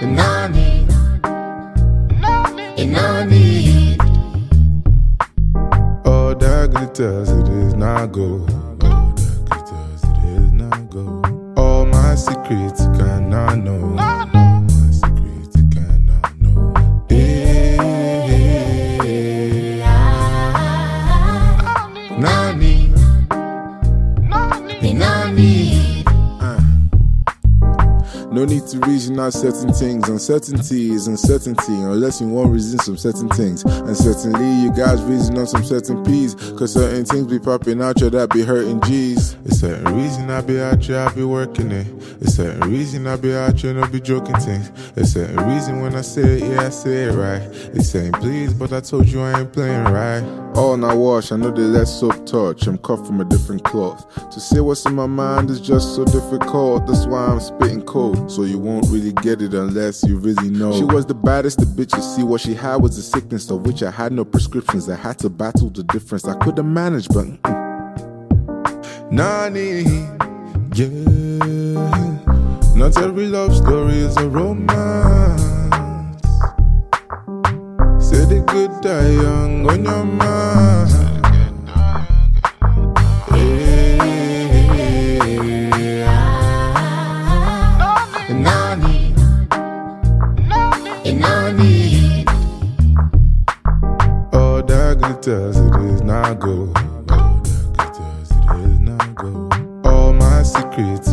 Nani, 0.01 0.85
Nani. 2.85 3.97
All 6.03 6.35
that 6.35 6.71
glitters, 6.73 7.29
it 7.29 7.47
is 7.47 7.73
not 7.73 8.11
gold. 8.11 8.66
Secrets 12.17 12.81
you 12.81 12.91
cannot 12.97 13.57
know. 13.59 14.16
Nani. 29.17 29.27
No 29.27 29.57
need 29.57 29.57
to 29.57 29.67
reason 29.67 29.67
reason 29.67 29.73
out 29.73 29.73
certain 29.73 29.73
things. 29.73 30.09
Uncertainty 30.09 30.91
is 30.91 31.07
uncertainty 31.07 31.73
unless 31.73 32.21
you 32.21 32.29
want 32.29 32.51
reason 32.51 32.79
some 32.79 32.97
certain 32.97 33.29
things. 33.29 33.63
And 33.63 33.95
certainly 33.95 34.63
you 34.63 34.71
guys 34.71 35.01
reason 35.03 35.37
on 35.37 35.47
some 35.47 35.63
certain 35.63 36.03
P's. 36.03 36.35
Cause 36.57 36.73
certain 36.73 37.05
things 37.05 37.27
be 37.27 37.39
popping 37.39 37.81
out 37.81 37.99
you 37.99 38.09
that 38.09 38.29
be 38.31 38.43
hurting 38.43 38.81
G's. 38.81 39.35
It's 39.45 39.59
certain 39.59 39.95
reason 39.95 40.29
I 40.29 40.41
be 40.41 40.59
out 40.59 40.83
here, 40.83 40.99
I 40.99 41.13
be 41.13 41.23
working 41.23 41.71
it. 41.71 41.87
It's 42.21 42.35
certain 42.35 42.69
reason 42.69 43.07
I 43.07 43.15
be 43.17 43.35
out 43.35 43.59
here, 43.59 43.73
no 43.73 43.87
be 43.87 44.01
joking 44.01 44.39
things. 44.39 44.71
It's 44.95 45.13
certain 45.13 45.37
reason 45.47 45.81
when 45.81 45.95
I 45.95 46.01
say 46.01 46.21
it, 46.21 46.43
yeah, 46.43 46.67
I 46.67 46.69
say 46.69 47.05
it 47.05 47.15
right. 47.15 47.41
It's 47.73 47.89
saying 47.89 48.13
please, 48.13 48.53
but 48.53 48.73
I 48.73 48.81
told 48.81 49.07
you 49.07 49.21
I 49.21 49.39
ain't 49.39 49.53
playing 49.53 49.83
right. 49.85 50.46
All 50.57 50.75
now 50.75 50.95
wash, 50.95 51.31
I 51.31 51.35
know 51.35 51.51
they 51.51 51.61
let 51.61 51.87
soap 51.87 52.25
touch. 52.25 52.65
I'm 52.65 52.79
cut 52.79 53.05
from 53.05 53.21
a 53.21 53.25
different 53.25 53.63
cloth. 53.63 54.07
To 54.31 54.39
say 54.39 54.59
what's 54.59 54.83
in 54.87 54.95
my 54.95 55.05
mind 55.05 55.51
is 55.51 55.61
just 55.61 55.95
so 55.95 56.03
difficult. 56.03 56.87
That's 56.87 57.05
why 57.05 57.27
I'm 57.27 57.39
spitting 57.39 57.83
cold. 57.83 58.31
So 58.31 58.41
you 58.43 58.57
won't 58.57 58.87
really 58.89 59.13
get 59.13 59.39
it 59.43 59.53
unless 59.53 60.03
you 60.03 60.17
really 60.17 60.49
know. 60.49 60.73
She 60.75 60.83
was 60.83 61.05
the 61.05 61.13
baddest 61.13 61.61
of 61.61 61.67
bitches. 61.69 62.15
See, 62.15 62.23
what 62.23 62.41
she 62.41 62.55
had 62.55 62.77
was 62.77 62.97
a 62.97 63.03
sickness 63.03 63.51
of 63.51 63.67
which 63.67 63.83
I 63.83 63.91
had 63.91 64.11
no 64.11 64.25
prescriptions. 64.25 64.89
I 64.89 64.95
had 64.95 65.19
to 65.19 65.29
battle 65.29 65.69
the 65.69 65.83
difference. 65.83 66.25
I 66.25 66.33
could 66.39 66.57
have 66.57 66.65
managed, 66.65 67.13
but. 67.13 67.27
Mm. 67.43 69.11
Nani, 69.11 69.83
yeah. 70.73 71.67
Not 72.75 72.97
every 72.97 73.27
love 73.27 73.55
story 73.55 73.99
is 73.99 74.17
a 74.17 74.27
romance. 74.27 75.56
Say 78.17 78.25
the 78.25 78.39
good 78.47 78.71
die 78.81 79.11
young 79.11 79.69
on 79.69 79.85
your 79.85 80.03
mind. 80.03 80.89
Yeah. 83.29 84.07
Nani, 88.33 89.13
Nani. 91.13 92.25
All 94.33 94.63
that 94.63 94.97
glitters, 94.99 95.57
it 95.57 95.75
is 95.75 96.01
not 96.01 96.39
gold. 96.39 96.75
All 96.75 97.03
that 97.03 97.69
glitters, 97.77 98.31
it 98.31 98.49
is 98.65 98.79
not 98.79 99.13
gold. 99.13 99.53
All 99.85 100.11
my 100.13 100.41
secrets 100.41 101.06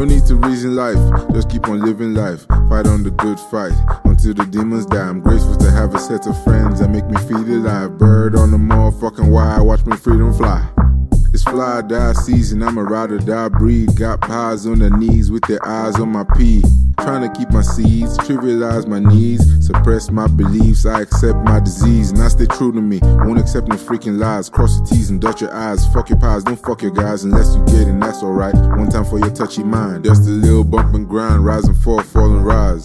No 0.00 0.06
need 0.06 0.24
to 0.28 0.36
reason 0.36 0.76
life, 0.76 0.96
just 1.30 1.50
keep 1.50 1.68
on 1.68 1.82
living 1.82 2.14
life. 2.14 2.46
Fight 2.70 2.86
on 2.86 3.02
the 3.02 3.10
good 3.18 3.38
fight 3.38 3.74
until 4.06 4.32
the 4.32 4.46
demons 4.46 4.86
die. 4.86 5.06
I'm 5.06 5.20
grateful 5.20 5.56
to 5.56 5.70
have 5.70 5.94
a 5.94 5.98
set 5.98 6.26
of 6.26 6.42
friends 6.42 6.80
that 6.80 6.88
make 6.88 7.04
me 7.04 7.18
feel 7.28 7.44
alive. 7.44 7.98
Bird 7.98 8.34
on 8.34 8.50
the 8.50 8.56
motherfucking 8.56 9.30
wire, 9.30 9.62
watch 9.62 9.84
me 9.84 9.94
freedom 9.98 10.32
fly. 10.32 10.66
Fly 11.50 11.82
die 11.82 12.12
season, 12.12 12.62
I'm 12.62 12.78
a 12.78 12.84
ride 12.84 13.10
or 13.10 13.18
die 13.18 13.48
breed. 13.48 13.96
Got 13.96 14.20
pies 14.20 14.66
on 14.66 14.78
their 14.78 14.96
knees 14.96 15.32
with 15.32 15.42
their 15.48 15.58
eyes 15.66 15.98
on 15.98 16.10
my 16.10 16.22
pee. 16.36 16.62
Trying 17.00 17.28
to 17.28 17.36
keep 17.36 17.50
my 17.50 17.62
seeds, 17.62 18.16
trivialize 18.18 18.86
my 18.86 19.00
needs, 19.00 19.66
suppress 19.66 20.12
my 20.12 20.28
beliefs. 20.28 20.86
I 20.86 21.00
accept 21.00 21.38
my 21.38 21.58
disease 21.58 22.12
and 22.12 22.22
I 22.22 22.28
stay 22.28 22.46
true 22.46 22.70
to 22.70 22.80
me. 22.80 23.00
Won't 23.02 23.40
accept 23.40 23.66
no 23.66 23.74
freaking 23.74 24.18
lies. 24.18 24.48
Cross 24.48 24.78
your 24.78 24.86
T's 24.86 25.10
and 25.10 25.20
dot 25.20 25.40
your 25.40 25.52
I's. 25.52 25.84
Fuck 25.92 26.10
your 26.10 26.20
pies, 26.20 26.44
don't 26.44 26.54
fuck 26.54 26.82
your 26.82 26.92
guys 26.92 27.24
unless 27.24 27.56
you 27.56 27.64
get 27.64 27.88
and 27.88 28.00
that's 28.00 28.22
alright. 28.22 28.54
One 28.54 28.88
time 28.88 29.04
for 29.04 29.18
your 29.18 29.30
touchy 29.30 29.64
mind. 29.64 30.04
Just 30.04 30.28
a 30.28 30.30
little 30.30 30.62
bump 30.62 30.94
and 30.94 31.08
grind, 31.08 31.44
rise 31.44 31.64
and 31.64 31.76
fall, 31.76 32.00
fall 32.00 32.32
and 32.32 32.46
rise. 32.46 32.84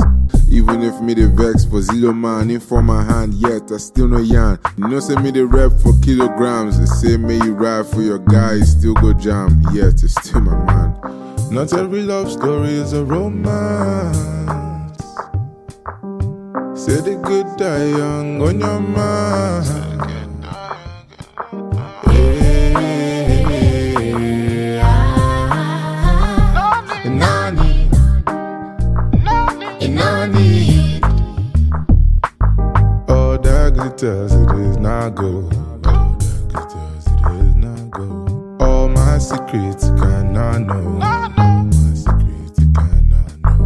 Even 0.50 0.84
if 0.84 1.02
me 1.02 1.14
the 1.14 1.28
vex 1.28 1.66
for 1.66 1.82
zero 1.82 2.14
man 2.14 2.50
in 2.50 2.60
for 2.60 2.82
my 2.82 3.04
hand, 3.04 3.34
yet 3.34 3.72
I 3.72 3.78
still 3.78 4.08
no 4.08 4.20
yarn. 4.20 4.60
Know, 4.78 5.00
say 5.00 5.16
me 5.16 5.32
the 5.32 5.46
rep 5.46 5.72
for 5.82 5.94
kilograms. 6.02 6.80
They 6.80 6.86
say 6.86 7.18
me 7.18 7.36
you 7.36 7.54
ride 7.54 7.88
for 7.88 8.02
your 8.02 8.20
guy, 8.20 8.60
still 8.62 8.94
go 8.94 9.14
jam, 9.14 9.62
yet 9.74 10.04
it's 10.04 10.14
still 10.16 10.42
my 10.42 10.56
man. 10.66 11.16
Not 11.52 11.74
every 11.74 12.02
love 12.04 12.32
story 12.32 12.70
is 12.70 12.94
a 12.94 13.04
romance. 13.04 14.18
Say 16.80 17.02
the 17.02 17.20
good 17.24 17.48
die 17.58 17.86
young 17.98 18.42
on 18.42 18.60
your 18.60 18.80
mind. 18.80 20.25
Glitters, 34.06 34.34
it 34.34 34.52
is 34.60 34.78
not. 34.78 35.18
All 35.20 35.42
that 35.82 36.48
glitters, 36.50 37.08
it 37.08 37.26
is 37.42 37.56
not 37.56 37.90
gold. 37.90 38.62
All 38.62 38.88
my 38.88 39.18
secrets 39.18 39.88
you 39.88 39.96
cannot 39.96 40.60
know. 40.62 41.00
My 41.00 41.30
secrets 41.94 42.60
cannot 42.76 43.32
know. 43.42 43.66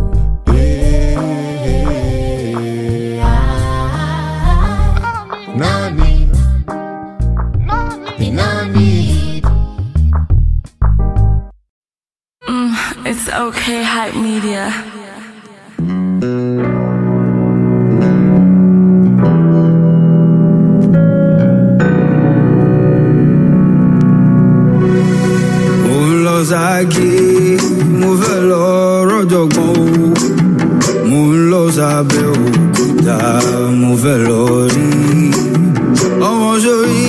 Nani. 5.58 6.30
Mm, 12.48 13.06
it's 13.06 13.28
okay, 13.30 13.84
hype 13.84 14.16
media. 14.16 14.90
mo 15.80 16.69
sáàkì 26.80 27.58
mo 28.00 28.10
fẹ́ 28.22 28.40
lọ 28.50 28.64
rọ́jọ̀gbọ́n 29.10 29.72
o. 29.82 30.10
Mo 31.10 31.20
ń 31.34 31.38
lọ 31.52 31.62
sábẹ́ 31.78 32.26
òkúta 32.44 33.18
mo 33.82 33.92
fẹ́ 34.04 34.18
lọ 34.28 34.42
rí 34.74 34.88
ọmọ 36.30 36.50
ṣòyínká 36.64 37.09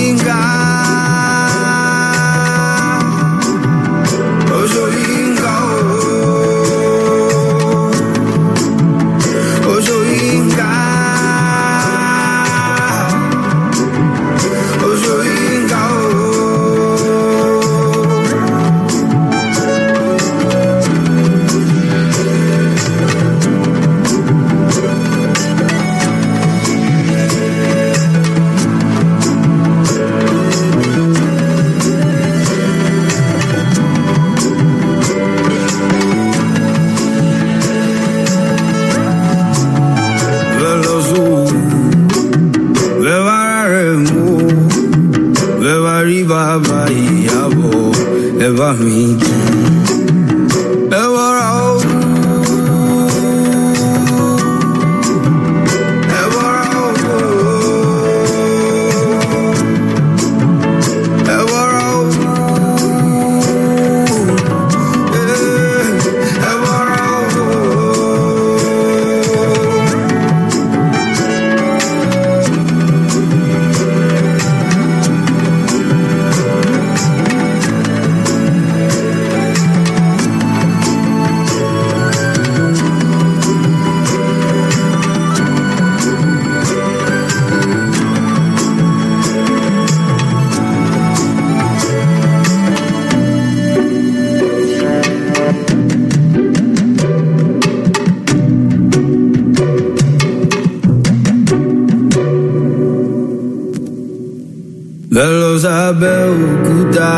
bẹ́ẹ̀ 106.01 106.25
lọ 106.39 106.47
òkúta 106.49 107.11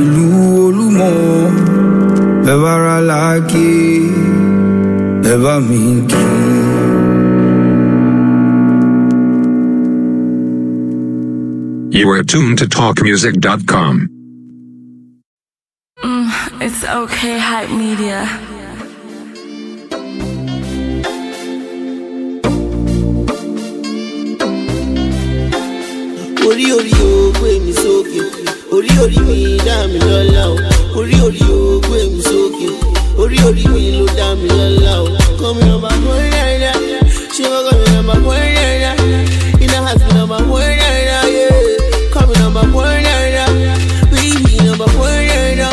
ìlú 0.00 0.26
olúmọ 0.64 1.10
bẹ́ẹ̀ 2.44 2.60
bá 2.62 2.72
ra 2.84 2.96
láàkì 3.10 3.70
ẹ 5.32 5.34
bá 5.42 5.54
mi 5.68 5.80
kí. 6.10 6.24
You 11.98 12.10
are 12.10 12.22
tuned 12.22 12.58
to 12.58 12.66
talkmusic.com. 12.66 14.08
Mm, 16.04 16.60
it's 16.60 16.84
okay, 16.84 17.38
hype 17.38 17.70
media. 17.70 18.20
Orí 26.48 26.72
orí 26.72 26.92
o 27.02 27.32
gbé 27.38 27.50
mi 27.64 27.72
sókè. 27.72 28.20
Orí 28.72 28.90
orí 29.02 29.18
mi 29.28 29.56
dá 29.66 29.86
mi 29.90 29.98
lọ́lá 29.98 30.44
o. 30.52 30.56
Orí 30.98 31.16
orí 31.26 31.42
o 31.50 31.80
gbé 31.86 31.98
mi 32.12 32.20
sókè. 32.22 32.68
Orí 33.18 33.38
orí 33.48 33.64
mi 33.74 33.82
ló 33.98 34.06
dá 34.18 34.28
mi 34.40 34.48
lọ́lá 34.48 34.94
o. 35.02 35.06
Kọ́ 35.40 35.50
mi 35.56 35.62
lọ́ba 35.70 35.90
mọ́ 36.04 36.16
ẹ̀yà 36.24 36.72
ṣé 37.34 37.44
wọ́n 37.52 37.62
kọ́ 37.66 37.74
mi 37.80 37.86
lọ́ba 37.94 38.14
mọ́ 38.24 38.34
ẹ̀yà 38.46 38.90
iná 39.64 39.78
àti 39.90 40.06
lọ́ba 40.16 40.36
mọ́ 40.48 40.58
ẹ̀yà 40.70 41.18
kọ́ 42.14 42.22
mi 42.28 42.34
lọ́ba 42.40 42.62
mọ́ 42.72 42.84
ẹ̀yà 42.96 43.44
bíbí 44.12 44.54
lọ́ba 44.66 44.86
mọ́ 44.96 45.06
ẹ̀yà 45.20 45.68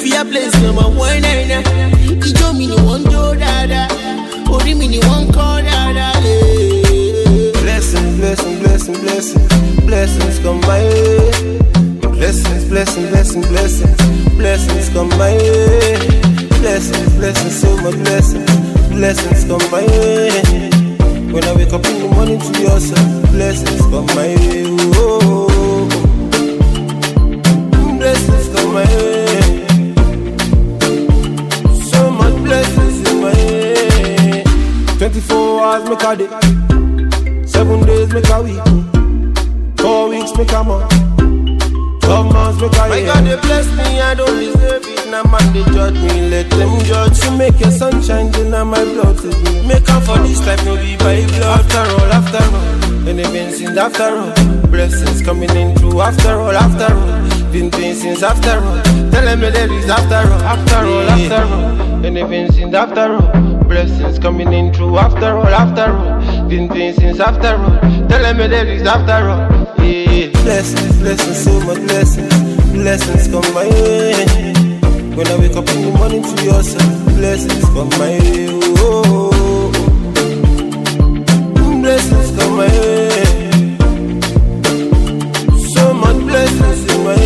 fíà 0.00 0.20
place 0.28 0.56
lọ́ba 0.64 0.84
mọ́ 0.96 1.06
ẹ̀yà 1.14 1.58
ìjọ 2.28 2.46
mi 2.58 2.64
ni 2.70 2.76
wọ́n 2.86 3.00
ń 3.02 3.04
jó 3.12 3.22
dáadáa. 3.42 3.88
Orí 4.54 4.72
mi 4.78 4.86
ni 4.92 4.98
wọ́n 5.08 5.22
ń 5.24 5.26
kọ́ 5.36 5.48
dáadáa. 5.66 5.75
Blessings, 8.86 9.48
blessings, 9.48 9.80
blessings, 9.84 10.38
come 10.40 10.60
my 10.60 10.78
way. 10.78 11.58
Blessings, 12.00 12.64
blessings, 12.68 13.10
blessings, 13.10 13.46
blessings, 13.48 13.96
blessings 14.36 14.88
come 14.90 15.08
my 15.10 15.32
way. 15.32 15.96
Blessings, 16.60 17.14
blessings, 17.16 17.60
so 17.60 17.76
much 17.82 17.94
blessings, 17.94 18.50
blessings 18.90 19.44
come 19.44 19.70
my 19.70 19.82
way. 19.82 20.30
When 21.32 21.44
I 21.44 21.52
wake 21.54 21.72
up 21.72 21.84
in 21.86 21.98
the 22.00 22.08
morning 22.14 22.38
to 22.38 22.62
yourself, 22.62 23.30
blessings 23.32 23.80
come 23.82 24.06
my 24.06 24.34
way. 24.36 24.64
Oh, 24.94 25.88
blessings 27.98 28.48
come 28.54 28.72
my 28.72 28.84
way. 28.84 29.40
So 31.90 32.10
much 32.10 32.34
blessings 32.44 33.10
in 33.10 33.20
my 33.20 33.32
way. 33.32 34.44
24 34.98 35.60
hours 35.60 35.88
make 35.88 36.02
a 36.02 36.16
day. 36.16 36.55
Seven 37.56 37.86
days 37.86 38.12
make 38.12 38.28
a 38.28 38.42
week. 38.42 38.60
Four 39.78 40.10
weeks 40.10 40.36
make 40.36 40.52
a 40.52 40.62
month. 40.62 40.92
Twelve 42.02 42.30
months 42.30 42.60
make 42.60 42.76
a 42.76 43.00
year. 43.00 43.06
My 43.06 43.14
God, 43.14 43.24
they 43.24 43.40
bless 43.40 43.66
me, 43.78 43.98
I 43.98 44.12
don't 44.12 44.38
deserve 44.38 44.84
it. 44.84 45.10
Now 45.10 45.22
man, 45.24 45.52
they 45.54 45.64
judge 45.72 45.94
me, 45.94 46.28
let 46.28 46.50
them 46.50 46.78
judge. 46.84 47.24
You 47.24 47.30
make 47.38 47.58
your 47.58 47.70
sunshine, 47.70 48.30
then 48.32 48.50
now 48.50 48.64
my 48.64 48.84
blood 48.84 49.16
to 49.20 49.28
me. 49.28 49.66
Make 49.66 49.88
up 49.88 50.02
for 50.02 50.18
this 50.18 50.46
life, 50.46 50.62
no 50.66 50.76
be 50.76 50.98
by 50.98 51.24
blood. 51.24 51.60
After 51.60 51.78
all, 51.78 52.12
after 52.12 52.44
all, 52.44 53.08
and 53.08 53.16
been 53.32 53.50
since 53.50 53.78
after 53.78 54.04
all. 54.04 54.34
Blessings 54.68 55.22
coming 55.22 55.56
in 55.56 55.74
through 55.76 56.02
after 56.02 56.38
all, 56.38 56.54
after 56.54 56.92
all. 56.92 57.52
Been 57.52 57.70
doing 57.70 57.94
since 57.94 58.22
after 58.22 58.60
all. 58.60 58.82
Tell 59.10 59.24
them 59.24 59.40
that 59.40 59.70
is 59.70 59.88
after 59.88 60.30
all, 60.30 60.42
after 60.44 60.76
all, 60.76 61.08
after 61.08 61.42
all. 61.54 62.04
And 62.04 62.14
been 62.28 62.52
since 62.52 62.74
after 62.74 63.14
all. 63.16 63.64
Blessings 63.64 64.18
coming 64.18 64.52
in 64.52 64.74
through 64.74 64.98
after 64.98 65.38
all, 65.38 65.46
after 65.48 65.90
all. 65.90 66.15
Been 66.48 66.68
doing 66.68 66.94
since 66.94 67.18
after 67.20 67.56
all. 67.56 67.78
Tell 68.08 68.22
them 68.22 68.38
that 68.38 68.66
is 68.68 68.82
after 68.86 69.28
all. 69.30 69.48
Yeah. 69.84 70.30
Blessings, 70.44 70.96
blessings, 71.00 71.38
so 71.44 71.52
much 71.66 71.78
blessings. 71.88 72.34
Blessings 72.72 73.26
come 73.28 73.52
my 73.54 73.66
way. 73.66 74.14
When 75.16 75.26
I 75.26 75.36
wake 75.38 75.56
up 75.56 75.68
in 75.70 75.82
the 75.82 75.90
morning 75.98 76.22
to 76.22 76.44
yourself, 76.44 76.86
blessings 77.16 77.64
come 77.74 77.88
my 77.98 78.10
way. 78.22 78.46
Oh, 78.78 79.02
oh, 79.06 79.30
oh. 81.56 81.80
blessings 81.82 82.30
come 82.38 82.56
my 82.56 82.68
way. 82.68 83.24
So 85.74 85.92
much 85.94 86.16
blessings 86.30 86.80
in 86.94 86.98
my 87.04 87.16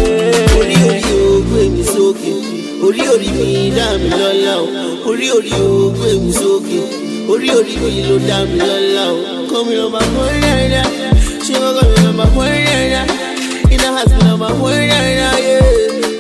orí 0.60 0.76
way. 0.80 0.88
orí 0.88 1.12
o 1.12 1.42
gbé 1.44 1.62
mi 1.74 1.84
sókè 1.84 2.32
orí 2.86 3.02
orí 3.14 3.28
mi 3.36 3.70
dá 3.76 3.86
mi 4.00 4.08
lọ́lá 4.10 4.54
o 4.56 4.66
orí 5.10 5.26
orí 5.36 5.52
o 5.60 5.90
gbé 5.92 6.10
mi 6.24 6.32
sókè 6.32 6.80
orí 7.30 7.48
orí 7.58 7.74
mi 7.82 8.02
ló 8.08 8.16
dá 8.28 8.36
mi 8.50 8.58
lọ́lá 8.68 9.04
o. 9.14 9.18
Kọ́ 9.50 9.60
mi 9.66 9.74
lọ́ba 9.80 10.00
mọ́ 10.14 10.26
ẹ̀yà 10.36 10.82
ṣé 11.44 11.54
wọ́n 11.62 11.72
kọ́ 11.76 11.84
mi 11.90 11.96
lọ́ba 12.06 12.24
mọ́ 12.34 12.44
ẹ̀yà 12.56 13.02
iná 13.74 13.88
àti 14.00 14.16
lọ́ba 14.26 14.48
mọ́ 14.60 14.70
ẹ̀yà 14.80 14.98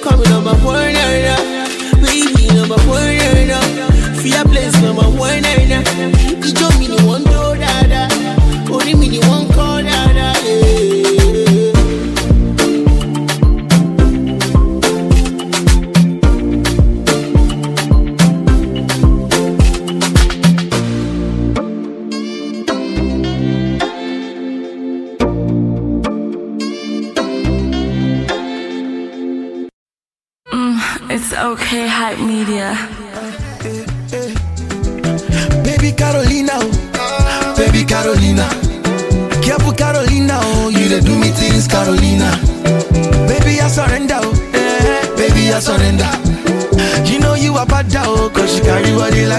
kọ́ 0.04 0.12
mi 0.18 0.24
lọ́ba 0.32 0.52
mọ́ 0.64 0.74
ẹ̀yà 0.86 1.34
bíbí 2.02 2.44
lọ́ba 2.56 2.76
mọ́ 2.86 2.98
ẹ̀yà 3.10 3.58
fíà 4.20 4.40
place 4.50 4.78
mọ́ 4.98 5.26
ẹ̀yà 5.34 5.78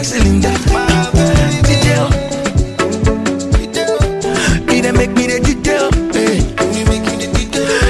like 0.01 0.07
cylinder. 0.07 0.49
Detail. 1.67 2.09
He 4.69 4.81
dey 4.81 4.91
make 4.91 5.11
me 5.11 5.27
the 5.27 5.39
detail. 5.43 5.91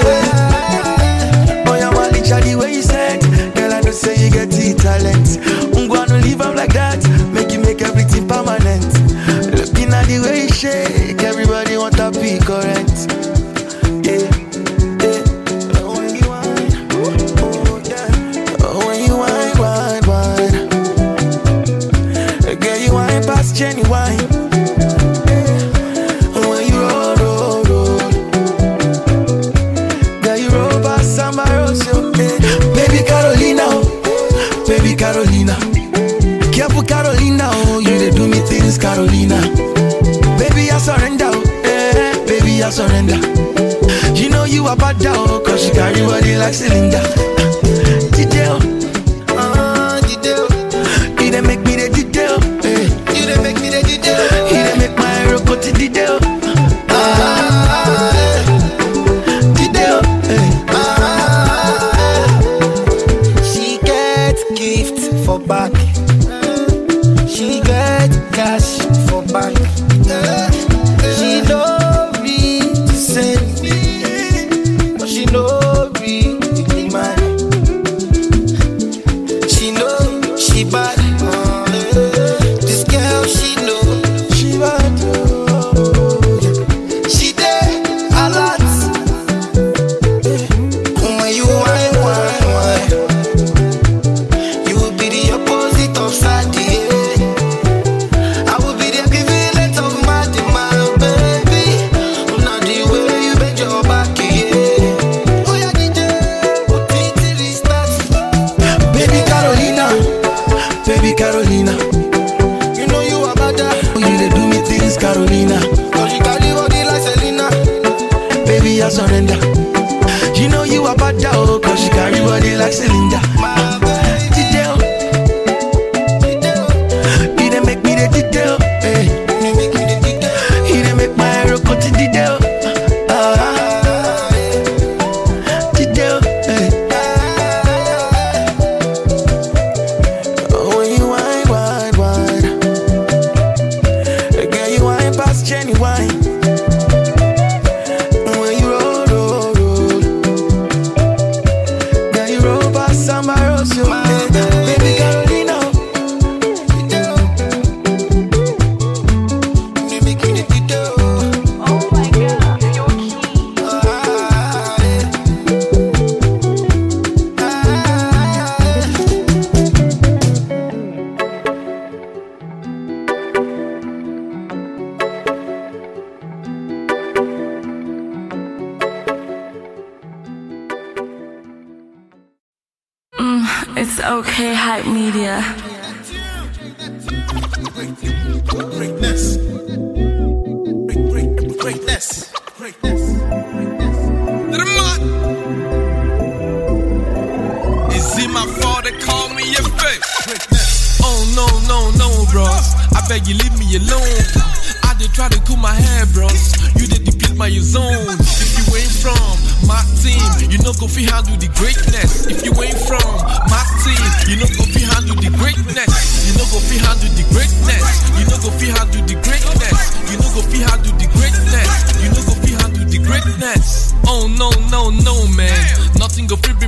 say 3.93 4.15
you 4.25 4.29
get 4.29 4.49
the 4.49 4.73
talent. 4.75 5.39
I'm 5.77 5.87
gonna 5.87 6.53
like 6.55 6.73
that, 6.73 6.99
make 7.31 7.51
you 7.53 7.59
make 7.59 7.81
everything 7.81 8.27
permanent. 8.27 8.83
Looking 9.55 9.93
at 9.93 10.05
the 10.07 10.19
way 10.21 10.43
you 10.43 10.49
shake, 10.49 11.23
everybody 11.23 11.77
want 11.77 11.95
to 11.95 12.11
be 12.11 12.39
correct. 12.39 13.34
Carolina. 38.85 39.41
Baby, 40.37 40.69
I 40.69 40.77
surrender, 40.77 41.31
eh. 41.65 42.23
baby, 42.27 42.61
I 42.61 42.69
surrender. 42.69 43.17
You 44.13 44.29
know 44.29 44.43
you 44.43 44.67
are 44.67 44.75
bad, 44.77 44.97
oh, 45.07 45.41
cause 45.43 45.67
you 45.67 45.73
carry 45.73 46.01
body 46.01 46.35
like 46.37 46.53
cylinder. 46.53 47.01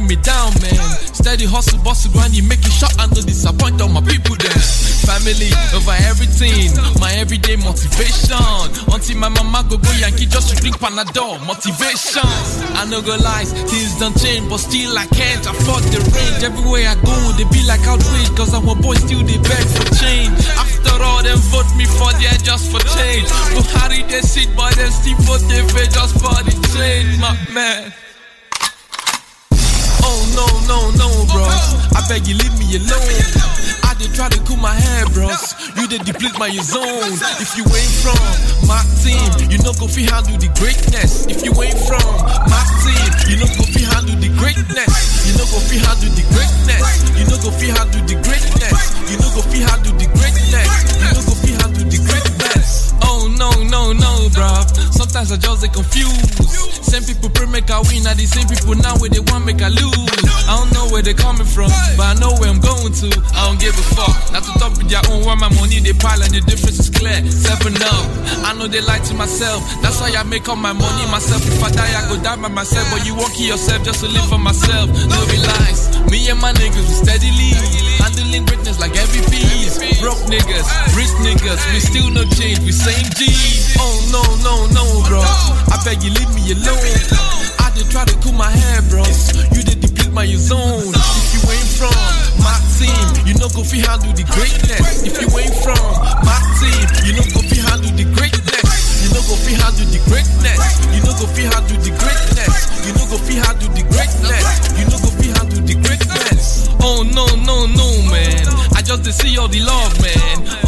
Me 0.08 0.15
down, 0.24 0.56
man. 0.63 0.80
Steady 1.12 1.46
hustle, 1.46 1.80
bustle, 1.84 2.12
grind, 2.15 2.32
you 2.34 2.43
make 2.48 2.63
it 2.63 2.72
shot 2.72 2.96
and 3.04 3.12
no 3.12 3.22
disappoint 3.22 3.82
all 3.84 3.91
my 3.91 4.02
people 4.02 4.36
then. 4.39 4.56
Family 5.04 5.52
over 5.76 5.96
everything, 6.08 6.72
my 7.00 7.12
everyday 7.20 7.60
motivation. 7.60 8.39
Until 8.88 9.17
my 9.20 9.28
mama 9.30 9.67
go 9.67 9.78
go 9.78 9.91
Yankee 10.00 10.26
just 10.26 10.50
to 10.50 10.56
drink 10.56 10.80
Panadol, 10.80 11.43
motivation. 11.43 12.24
I 12.80 12.88
no 12.88 13.04
go 13.04 13.20
lies, 13.20 13.52
things 13.67 14.00
don't 14.00 14.15
change, 14.15 14.48
but 14.48 14.63
still 14.63 14.96
I 14.98 15.06
can't 15.12 15.43
afford 15.43 15.84
the 15.91 16.00
range. 16.15 16.43
Everywhere 16.43 16.88
I 16.88 16.96
go, 17.04 17.15
they 17.36 17.48
be 17.52 17.62
like 17.67 17.84
outrage, 17.84 18.32
cause 18.39 18.56
our 18.56 18.76
boys 18.80 19.04
still 19.04 19.24
they 19.28 19.39
beg 19.43 19.67
for 19.76 19.88
change. 20.00 20.39
After 20.56 20.96
all, 21.04 21.24
them 21.24 21.39
vote 21.52 21.70
me 21.76 21.86
for 21.86 22.12
the 22.15 22.32
just 22.43 22.72
for 22.72 22.80
change. 22.96 23.28
Buhari 23.52 24.08
they 24.08 24.24
sit, 24.24 24.56
but 24.56 24.72
them 24.76 24.91
still 24.91 25.20
vote 25.28 25.43
they 25.52 25.62
just 25.91 26.15
for 26.15 26.38
the 26.48 26.56
change, 26.72 27.20
my 27.20 27.36
man. 27.52 28.07
No, 30.34 30.45
no, 30.65 30.91
no, 30.97 31.10
bros. 31.30 31.77
I 31.93 32.01
beg 32.10 32.27
you, 32.27 32.36
leave 32.38 32.56
me 32.58 32.77
alone. 32.77 33.21
I 33.84 33.93
did 33.97 34.13
try 34.13 34.30
to 34.30 34.39
cool 34.45 34.58
my 34.58 34.73
hair, 34.73 35.06
bros. 35.13 35.53
You 35.77 35.88
did 35.88 36.06
deplete 36.06 36.38
my 36.39 36.49
zone. 36.58 37.13
If 37.41 37.58
you 37.58 37.65
ain't 37.65 37.95
from 38.01 38.19
my 38.67 38.82
team, 39.01 39.30
you 39.49 39.58
know 39.62 39.73
go 39.77 39.88
fi 39.88 40.06
handle 40.10 40.38
the 40.38 40.49
greatness. 40.58 41.25
If 41.27 41.45
you 41.45 41.53
ain't 41.62 41.77
from 41.86 42.06
my 42.49 42.63
team, 42.82 43.10
you 43.30 43.38
know 43.41 43.49
go 43.58 43.63
fi 43.69 43.86
handle 43.86 44.17
the 44.17 44.30
greatness. 44.38 44.93
You 45.25 45.34
know 45.38 45.45
go 45.49 45.60
fi 45.65 45.77
handle 45.82 46.12
the 46.13 46.23
greatness. 46.34 46.86
You 47.17 47.25
know 47.30 47.38
go 47.41 47.49
fi 47.53 47.69
handle 47.73 48.03
the 48.06 48.15
greatness. 48.25 48.77
You 49.10 49.17
know 49.21 49.30
go 49.34 49.41
fi 49.45 49.60
handle 49.65 49.95
the 49.97 50.08
greatness. 50.17 50.69
You 50.97 51.10
know 51.13 51.23
go 51.25 51.34
fi 51.38 51.51
handle 51.62 51.86
the 51.88 51.99
greatness. 52.01 52.93
Oh 53.03 53.30
no, 53.38 53.49
no, 53.69 53.93
no, 53.93 54.30
bro. 54.34 54.49
Sometimes 54.91 55.32
I 55.32 55.38
just 55.38 55.62
get 55.62 55.73
confused. 55.73 56.87
Same 56.88 57.04
people 57.04 57.28
pray 57.36 57.52
make 57.52 57.67
I 57.67 57.84
win, 57.91 58.08
are 58.08 58.15
the 58.15 58.23
same 58.23 58.47
people 58.47 58.71
now 58.80 58.95
where 59.04 59.12
they 59.12 59.19
want 59.19 59.43
make 59.43 59.60
I 59.60 59.67
lose. 59.67 60.23
I 60.47 60.56
don't 60.56 60.71
know 60.71 60.88
where 60.88 61.04
they 61.04 61.12
coming 61.12 61.43
from, 61.43 61.67
but 62.00 62.08
I 62.08 62.15
know 62.15 62.32
where 62.39 62.47
I'm 62.47 62.63
going 62.63 62.95
to. 63.04 63.12
I 63.36 63.52
don't 63.52 63.60
give 63.60 63.76
a 63.76 63.86
fuck. 63.91 64.15
Not 64.32 64.47
to 64.47 64.52
talk 64.56 64.71
with 64.80 64.88
your 64.88 65.04
own 65.12 65.28
where 65.28 65.36
my 65.36 65.52
money 65.60 65.84
they 65.84 65.91
pile 65.91 66.23
and 66.23 66.32
the 66.32 66.39
difference 66.47 66.80
is 66.80 66.88
clear. 66.88 67.19
Seven 67.28 67.76
up. 67.84 68.08
I 68.47 68.56
know 68.56 68.71
they 68.71 68.80
lie 68.80 69.04
to 69.04 69.13
myself. 69.19 69.60
That's 69.84 70.00
why 70.00 70.15
I 70.15 70.23
make 70.23 70.47
all 70.47 70.56
my 70.56 70.71
money 70.71 71.04
myself. 71.12 71.43
If 71.43 71.60
I 71.60 71.76
die, 71.76 71.91
I 71.91 72.08
go 72.08 72.15
die 72.23 72.39
by 72.39 72.47
myself. 72.47 72.88
But 72.95 73.04
you 73.04 73.19
won't 73.19 73.36
kill 73.36 73.52
yourself 73.52 73.84
just 73.84 74.00
to 74.00 74.08
live 74.08 74.23
for 74.32 74.39
myself. 74.39 74.88
No 75.12 75.19
lies. 75.28 75.91
Me 76.08 76.23
and 76.32 76.39
my 76.39 76.56
niggas 76.56 76.88
we 76.88 76.95
steadily 77.04 77.52
handling 78.00 78.47
greatness 78.47 78.80
like 78.80 78.95
MVPs. 78.95 80.00
Broke 80.00 80.23
niggas, 80.32 80.67
rich 80.95 81.12
niggas, 81.19 81.60
we 81.73 81.80
still 81.84 82.10
no 82.15 82.23
change. 82.39 82.63
We 82.63 82.71
same 82.71 83.12
G. 83.19 83.28
Oh 83.76 84.00
no, 84.08 84.23
no, 84.39 84.56
no, 84.71 84.84
bro. 85.04 85.19
I 85.19 85.76
beg 85.84 86.04
you 86.04 86.12
leave 86.15 86.32
me 86.32 86.56
alone. 86.56 86.76
I 86.77 87.71
did 87.73 87.89
try 87.89 88.05
to 88.05 88.15
cool 88.21 88.33
my 88.33 88.49
hair, 88.49 88.81
bros. 88.89 89.33
You 89.55 89.63
did 89.63 89.81
deplete 89.81 90.13
my 90.13 90.25
zone. 90.37 90.93
If 90.93 91.33
you 91.33 91.41
ain't 91.49 91.71
from 91.73 91.97
my 92.45 92.57
team, 92.77 93.25
you 93.25 93.33
know 93.41 93.49
go 93.49 93.63
fi 93.65 93.81
handle 93.81 94.13
the 94.13 94.25
greatness. 94.29 95.01
If 95.01 95.17
you 95.17 95.27
ain't 95.37 95.57
from 95.65 95.81
my 96.21 96.39
team, 96.61 96.85
you 97.05 97.13
know 97.17 97.25
go 97.33 97.41
fi 97.41 97.57
handle 97.65 97.93
the 97.97 98.05
greatness. 98.13 98.69
You 99.01 99.09
know 99.13 99.23
go 99.25 99.35
fi 99.41 99.53
handle 99.57 99.89
the 99.89 99.99
greatness. 100.05 100.61
You 100.93 101.01
know 101.01 101.13
go 101.17 101.25
fi 101.25 101.43
handle 101.49 101.79
the 101.81 101.91
greatness. 101.97 102.55
You 102.85 102.93
know 102.93 103.05
go 103.09 103.17
fi 103.17 103.33
handle 103.41 103.69
the 103.73 103.83
greatness. 103.89 104.45
You 104.77 104.85
know 104.85 104.99
go 105.01 105.09
fi 105.17 105.27
handle 105.33 105.63
the 105.65 105.75
greatness. 105.81 106.69
Oh 106.81 107.01
no, 107.01 107.25
no, 107.41 107.65
no, 107.65 107.87
man. 108.13 108.45
I 108.77 108.81
just 108.85 109.01
see 109.17 109.37
all 109.37 109.47
the 109.47 109.61
love, 109.65 109.93
man. 110.01 110.66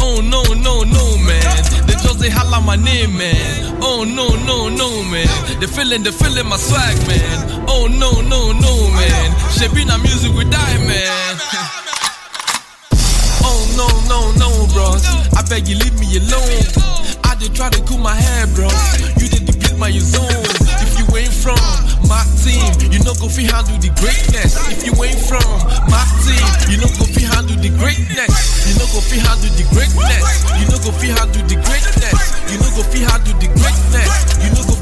They 5.60 5.66
feeling, 5.66 6.02
they 6.02 6.10
feeling 6.10 6.48
my 6.48 6.56
swag, 6.56 6.96
man. 7.04 7.68
Oh 7.68 7.84
no, 7.84 8.24
no, 8.24 8.48
no, 8.56 8.72
man. 8.96 9.28
Shaping 9.52 9.90
our 9.92 10.00
music 10.00 10.32
die, 10.48 10.78
man. 10.88 11.36
Oh 13.42 13.60
no, 13.76 13.88
no, 14.08 14.20
no, 14.40 14.48
bros. 14.72 15.04
I 15.36 15.42
beg 15.48 15.68
you 15.68 15.76
leave 15.76 15.96
me 16.00 16.16
alone. 16.16 16.64
I 17.24 17.34
did 17.36 17.52
try 17.54 17.68
to 17.68 17.80
cool 17.84 17.98
my 17.98 18.14
hair, 18.14 18.46
bros. 18.56 18.72
You 19.20 19.28
did 19.28 19.44
deplete 19.44 19.76
my 19.76 19.90
zone. 19.92 20.28
If 20.80 20.96
you 20.96 21.04
ain't 21.16 21.32
from 21.32 21.60
my 22.08 22.24
team, 22.40 22.64
you 22.92 23.00
know 23.04 23.12
go 23.20 23.28
fi 23.28 23.44
handle 23.44 23.76
the 23.80 23.92
greatness. 24.00 24.56
If 24.72 24.84
you 24.84 24.92
ain't 25.02 25.20
from 25.20 25.44
my 25.92 26.04
team, 26.24 26.40
you 26.72 26.80
know 26.80 26.88
go 26.96 27.04
fi 27.04 27.28
handle 27.28 27.56
the 27.60 27.68
greatness. 27.76 28.32
You 28.64 28.80
know 28.80 28.88
go 28.96 29.00
fi 29.04 29.20
handle 29.20 29.52
the 29.52 29.64
greatness. 29.72 30.24
You 30.56 30.66
know 30.72 30.80
go 30.80 30.92
fi 30.92 31.08
handle 31.12 31.44
the 31.44 31.56
greatness. 31.68 32.16
You 32.48 32.56
know 32.60 32.70
go 32.76 32.82
fi 32.84 33.00
handle 33.04 33.36
the 33.40 33.48
greatness. 33.60 34.12
You 34.40 34.50
know 34.56 34.64
go 34.68 34.79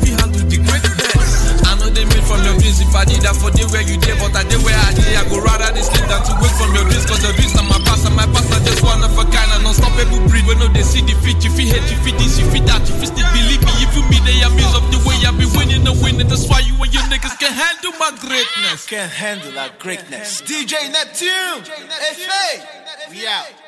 from 2.28 2.44
your 2.44 2.54
dreams. 2.60 2.84
If 2.84 2.92
I 2.92 3.08
did 3.08 3.24
that 3.24 3.34
for 3.34 3.48
day 3.48 3.64
where 3.72 3.80
you 3.80 3.96
did, 3.96 4.20
but 4.20 4.36
I 4.36 4.44
did 4.44 4.60
where 4.60 4.76
I 4.76 4.92
did. 4.92 5.16
I 5.16 5.24
go 5.32 5.40
rather 5.40 5.72
they 5.72 5.80
sleep 5.80 6.04
than 6.04 6.20
to 6.20 6.32
wake 6.44 6.52
from 6.60 6.76
your 6.76 6.84
dreams. 6.84 7.08
Cause 7.08 7.24
your 7.24 7.32
dreams 7.32 7.56
are 7.56 7.64
my 7.64 7.80
past 7.88 8.04
and 8.04 8.12
my 8.12 8.28
past 8.28 8.52
are 8.52 8.60
just 8.60 8.84
one 8.84 9.00
of 9.00 9.16
a 9.16 9.24
kind. 9.32 9.50
And 9.56 9.64
unstoppable 9.64 10.20
breed. 10.28 10.44
When 10.44 10.60
no 10.60 10.68
they 10.68 10.84
see 10.84 11.00
defeat, 11.00 11.40
you 11.40 11.50
feel 11.56 11.72
hate, 11.72 11.88
you 11.88 11.98
feel 12.04 12.16
this, 12.20 12.36
you 12.36 12.44
feel 12.52 12.68
that, 12.68 12.84
you 12.84 12.94
feel 13.00 13.08
still 13.08 13.28
believe 13.32 13.64
me. 13.64 13.72
You 13.80 13.88
feel 13.96 14.06
me, 14.12 14.20
they 14.28 14.44
are 14.44 14.52
means 14.52 14.76
of 14.76 14.84
the 14.92 15.00
way 15.08 15.16
I 15.24 15.32
be 15.32 15.48
winning 15.56 15.88
and 15.88 15.98
winning. 16.04 16.28
That's 16.28 16.44
why 16.44 16.60
you 16.60 16.76
and 16.76 16.92
your 16.92 17.06
niggas 17.08 17.40
can 17.40 17.50
handle 17.50 17.96
my 17.96 18.12
greatness. 18.20 18.84
Can't 18.84 19.08
handle 19.08 19.52
that 19.56 19.80
greatness. 19.80 20.44
DJ 20.44 20.92
Neptune. 20.92 21.64
F.A. 21.64 23.08
We 23.08 23.24
out. 23.24 23.67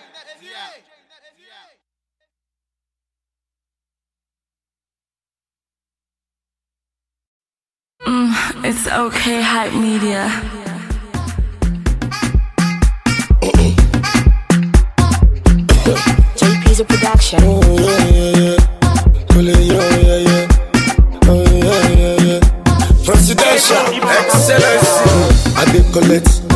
Mm, 8.06 8.64
it's 8.64 8.86
okay, 8.86 9.42
hype 9.42 9.74
media. 9.74 10.30
JP's 16.36 16.80
a 16.80 16.84
production. 16.84 17.40
Oh 17.42 17.60
yeah, 17.78 18.08
yeah, 18.08 18.36
yeah. 18.38 18.56
Oh 19.32 19.40
yeah, 19.40 19.58
yeah, 19.60 20.16
yeah. 20.16 20.48
Oh 21.28 21.44
yeah, 21.52 21.88
yeah, 22.00 22.16
yeah. 22.24 22.40
Presidential 23.04 23.86
excellency. 24.08 25.54
I 25.56 25.64
get 25.72 25.92
collect. 25.92 26.49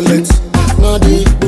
I 0.00 0.02
dey 0.02 0.24
collect, 0.78 1.39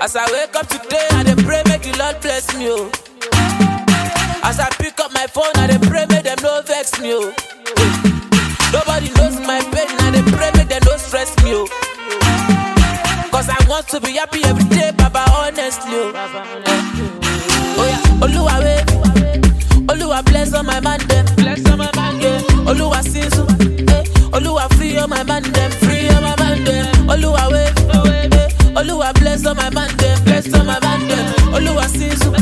as 0.00 0.16
I 0.16 0.24
wake 0.32 0.56
up 0.56 0.66
today, 0.68 1.06
I 1.10 1.22
dey 1.24 1.34
pray 1.42 1.62
make 1.66 1.82
the 1.82 1.96
Lord 1.98 2.20
bless 2.20 2.56
me, 2.56 2.68
oh. 2.70 2.90
As 4.44 4.58
I 4.58 4.68
pick 4.78 4.98
up 5.00 5.12
my 5.12 5.26
phone, 5.26 5.52
I 5.56 5.66
dey 5.66 5.78
pray 5.88 6.06
make 6.08 6.24
them 6.24 6.38
no 6.42 6.62
vex 6.62 6.98
me, 7.00 7.12
oh. 7.14 7.32
To 13.88 14.00
be 14.00 14.12
happy 14.12 14.42
every 14.44 14.64
day, 14.64 14.90
Baba, 14.96 15.24
honestly, 15.36 15.92
oh. 15.94 16.12
Oh 17.80 17.86
yeah, 17.86 18.26
Oluwa 18.26 18.58
wait, 18.60 18.86
Oluwa 19.88 20.24
bless 20.24 20.52
all 20.54 20.62
my 20.62 20.80
man 20.80 21.00
them, 21.08 21.24
bless 21.36 21.64
all 21.70 21.76
my 21.76 21.90
man 21.96 22.20
yeah. 22.20 22.40
Oluwa 22.66 23.02
sinsu, 23.02 23.44
eh. 23.90 24.04
Oluwa 24.32 24.68
free 24.74 24.96
all 24.98 25.08
my 25.08 25.22
man 25.22 25.42
them, 25.52 25.70
free 25.70 26.08
all 26.10 26.20
my 26.20 26.36
man 26.38 26.64
them. 26.64 26.86
Oluwa 27.08 27.52
eh. 27.56 27.72
Oluwa 28.74 29.12
bless 29.14 29.46
all 29.46 29.54
my 29.54 29.70
man 29.70 29.96
them, 29.96 30.24
bless 30.24 30.52
all 30.54 30.64
my 30.64 30.78
man 30.80 31.08
them. 31.08 31.34
Oluwa 31.54 31.88
sinsu, 31.88 32.32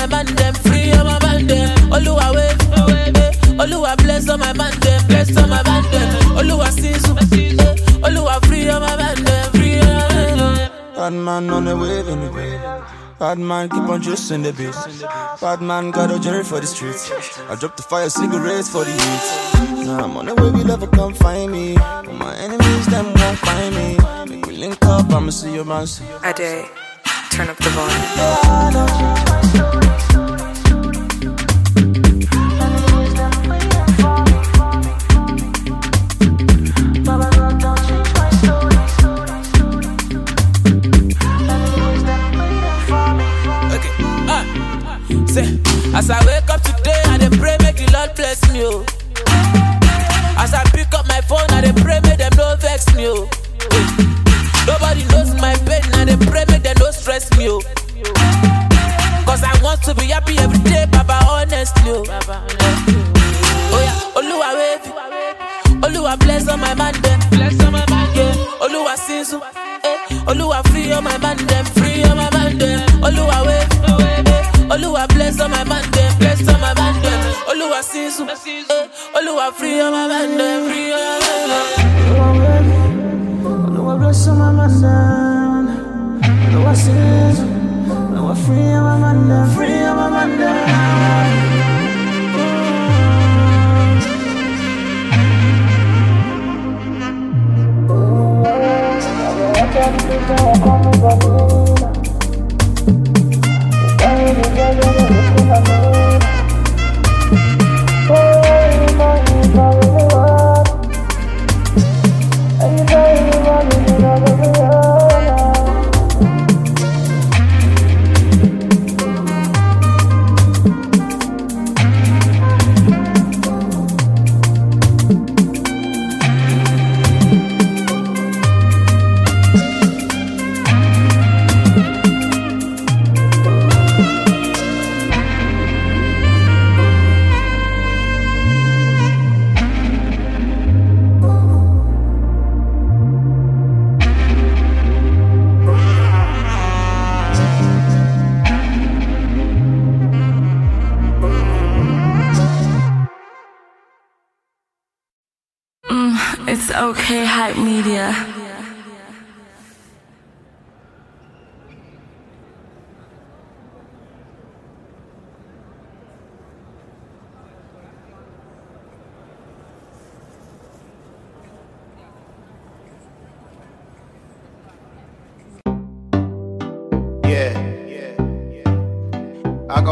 my 0.00 0.06
man 0.06 0.26
them, 0.34 0.54
free 0.54 0.92
all 0.92 1.04
my 1.04 1.18
man 1.20 1.46
them. 1.46 1.76
Oluwa 1.90 2.34
wait, 2.34 3.16
eh. 3.16 3.32
Oluwa 3.62 3.96
bless 3.98 4.28
all 4.28 4.38
my 4.38 4.52
man 4.52 4.72
them, 4.80 5.06
bless 5.06 5.36
all 5.36 5.46
my 5.46 5.62
man 5.62 5.82
them. 5.92 6.08
Oluwa 6.38 6.68
sinsu, 6.72 7.12
eh. 7.16 8.00
Oluwa 8.06 8.44
free 8.46 8.68
all 8.68 8.80
my 8.80 8.96
man 8.96 9.24
them, 9.24 9.52
free 9.52 9.80
all 9.80 10.08
my 10.08 10.34
man. 10.36 10.70
Bad 10.94 11.12
man 11.12 11.50
on 11.50 11.64
the 11.64 11.76
wave 11.76 12.08
anyway. 12.08 12.58
Bad 13.18 13.38
man 13.38 13.68
keep 13.68 13.82
on 13.82 14.00
juicing 14.02 14.42
the 14.42 14.52
beat. 14.52 14.74
Bad 15.40 15.60
man 15.60 15.90
got 15.90 16.10
a 16.10 16.18
journey 16.18 16.44
for 16.44 16.60
the 16.60 16.66
streets. 16.66 17.10
I 17.50 17.54
drop 17.56 17.76
the 17.76 17.82
fire 17.82 18.08
cigarettes 18.08 18.70
for 18.70 18.84
the 18.84 18.92
heat. 18.92 19.86
Now 19.86 20.04
I'm 20.04 20.16
on 20.16 20.26
the 20.26 20.34
way, 20.34 20.50
we 20.50 20.64
never 20.64 20.86
come 20.86 21.12
find 21.12 21.52
me. 21.52 21.74
But 21.74 22.14
my 22.14 22.34
enemies, 22.36 22.86
them 22.86 23.04
won't 23.04 23.38
find 23.38 23.74
me. 23.74 23.98
Make 24.36 24.46
we 24.46 24.56
link 24.56 24.82
up, 24.86 25.12
I'ma 25.12 25.30
see 25.30 25.52
your 25.54 25.66
man 25.66 25.86
turn 27.40 27.48
up 27.48 27.56
the 27.56 27.70
volume. 27.70 27.96
Uh, 28.18 28.70
uh. 28.74 29.20
As 45.92 46.08
I 46.10 46.24
wake 46.24 46.48
up 46.50 46.60
today, 46.62 47.00
I 47.06 47.18
dey 47.18 47.28
pray 47.36 47.56
make 47.62 47.76
the 47.76 47.90
Lord 47.92 48.14
bless 48.16 48.40
me. 48.52 48.60
Oh. 48.64 48.84
As 50.38 50.54
I 50.54 50.62
pick 50.74 50.92
up 50.94 51.06
my 51.08 51.20
phone, 51.22 51.50
I 51.50 51.60
dey 51.62 51.72
pray 51.82 52.00
make 52.00 52.18
them 52.18 52.32
no 52.36 52.54
vex 52.56 52.86
me. 52.94 53.06
Oh. 53.08 53.28
Nobody 54.66 55.04
knows 55.08 55.34
my 55.40 55.54
pain, 55.66 55.82
I 55.94 56.04
dey 56.04 56.16
pray 56.26 56.44
make 56.48 56.62
them 56.62 56.76
stress 57.00 57.30
me, 57.38 57.48
oh. 57.48 57.60
Cause 59.24 59.42
I 59.42 59.52
want 59.62 59.82
to 59.84 59.94
be 59.94 60.04
happy 60.12 60.36
every 60.38 60.58
day, 60.70 60.84
Baba, 60.90 61.18
honestly, 61.28 61.82
oh. 61.86 62.04
Oh 63.72 63.80
yeah, 63.80 64.18
Oluwa 64.18 64.48
wavy, 64.58 64.90
Oluwa 65.86 66.18
bless 66.20 66.48
on 66.48 66.60
eh. 66.60 66.62
eh. 66.62 66.66
my 66.66 66.74
man 66.74 66.94
them, 67.02 67.20
bless 67.30 67.60
on 67.64 67.72
my 67.72 67.86
man 67.88 68.14
them. 68.14 68.36
Oluwa 68.60 68.96
sinsu, 68.96 69.40
eh, 69.84 70.26
Oluwa 70.26 70.62
free 70.68 70.92
on 70.92 71.04
my 71.04 71.16
man 71.18 71.36
them, 71.46 71.64
free 71.64 72.02
on 72.04 72.16
my 72.16 72.28
man 72.30 72.58
them. 72.58 72.80
Oluwa 73.00 73.46
wave, 73.46 73.68
Oluwa 74.68 75.08
bless 75.08 75.40
on 75.40 75.50
my 75.50 75.64
man 75.64 75.88
them, 75.92 76.18
bless 76.18 76.40
on 76.48 76.60
my 76.60 76.74
man 76.74 77.00
them. 77.02 77.34
Oluwa 77.48 77.82
sinsu, 77.82 78.28
eh, 78.28 78.88
Oluwa 79.16 79.52
free 79.54 79.80
on 79.80 79.92
my 79.92 80.06
man 80.08 80.36
them, 80.36 80.68
free 80.68 80.92
on 80.92 81.20
my 81.20 82.38
man 82.38 82.68
them. 82.68 83.44
Oluwa 83.46 83.98
bless 83.98 84.26
on 84.28 84.38
my 84.38 84.50
man 84.52 84.80
them. 84.82 85.19
Now 86.50 86.66
I 86.66 86.74
seize 86.74 87.40
Now 88.12 88.28
I'm 88.28 88.36
free 88.36 88.72
my 88.86 88.98
mind 88.98 89.52
Free 89.54 89.82
my 89.98 90.08
mind 90.10 90.40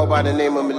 by 0.08 0.22
the 0.22 0.32
name 0.32 0.56
of 0.56 0.77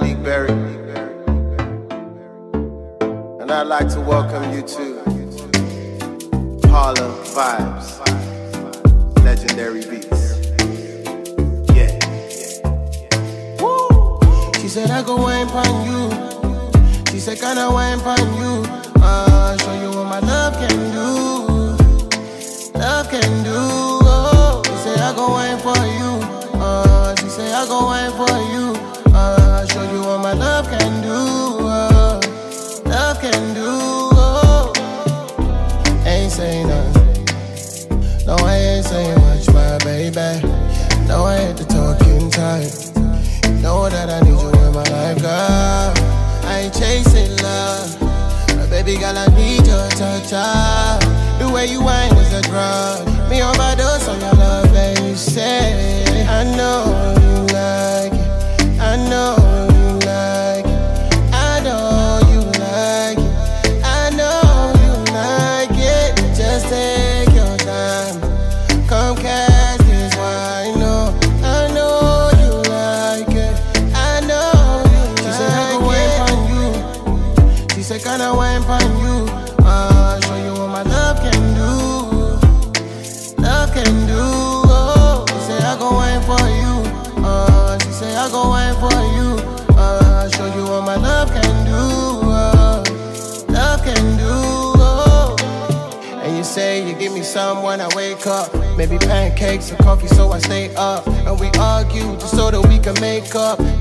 up. 103.34 103.79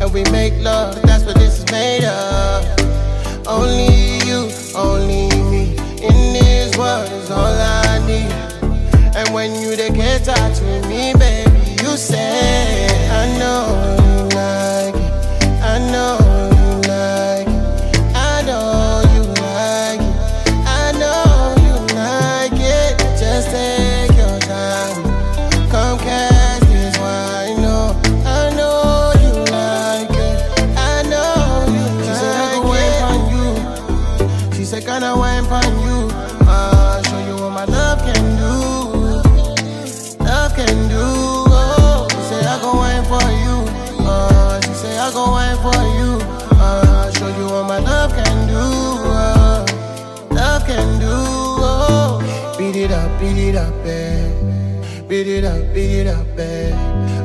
it 52.83 52.91
up, 52.91 53.19
beat 53.19 53.37
it 53.37 53.55
up, 53.55 53.73
babe. 53.83 55.07
Beat 55.07 55.27
it 55.27 55.43
up, 55.43 55.73
beat 55.73 56.01
it 56.01 56.07
up, 56.07 56.25
babe. 56.35 56.73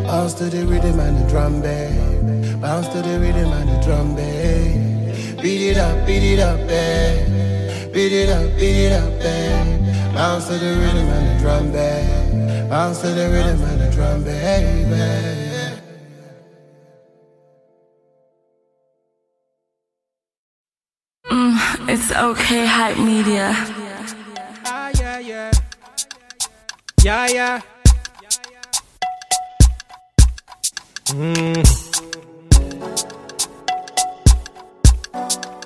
Bounce 0.04 0.34
to 0.34 0.44
the 0.44 0.66
rhythm 0.66 0.98
and 0.98 1.16
the 1.18 1.28
drum, 1.28 1.60
babe. 1.60 2.60
Bounce 2.60 2.88
to 2.88 3.02
the 3.02 3.20
rhythm 3.20 3.52
and 3.52 3.68
the 3.68 3.80
drum, 3.84 4.16
babe. 4.16 5.40
Beat 5.40 5.70
it 5.70 5.76
up, 5.76 6.06
beat 6.06 6.22
it 6.22 6.40
up, 6.40 6.58
babe. 6.66 7.92
Beat 7.92 8.12
it 8.12 8.30
up, 8.30 8.58
beat 8.58 8.86
it 8.86 8.92
up, 8.92 9.10
babe. 9.20 10.14
Bounce 10.14 10.48
to 10.48 10.54
the 10.54 10.72
rhythm 10.80 11.08
and 11.16 11.26
the 11.28 11.42
drum, 11.42 11.70
babe. 11.70 12.68
Bounce 12.70 13.00
to 13.02 13.08
the 13.08 13.28
rhythm 13.30 13.62
and 13.62 13.80
the 13.80 13.90
drum, 13.94 14.24
babe. 14.24 14.74
Mm, 21.30 21.88
it's 21.88 22.10
okay, 22.12 22.66
hype 22.66 22.98
media. 22.98 23.83
Yeah, 27.04 27.28
yeah. 27.28 27.60
Mm. 31.12 31.60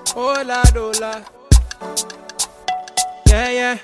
Hola, 0.08 0.62
hola. 0.74 1.24
Yeah, 3.28 3.50
yeah. 3.50 3.78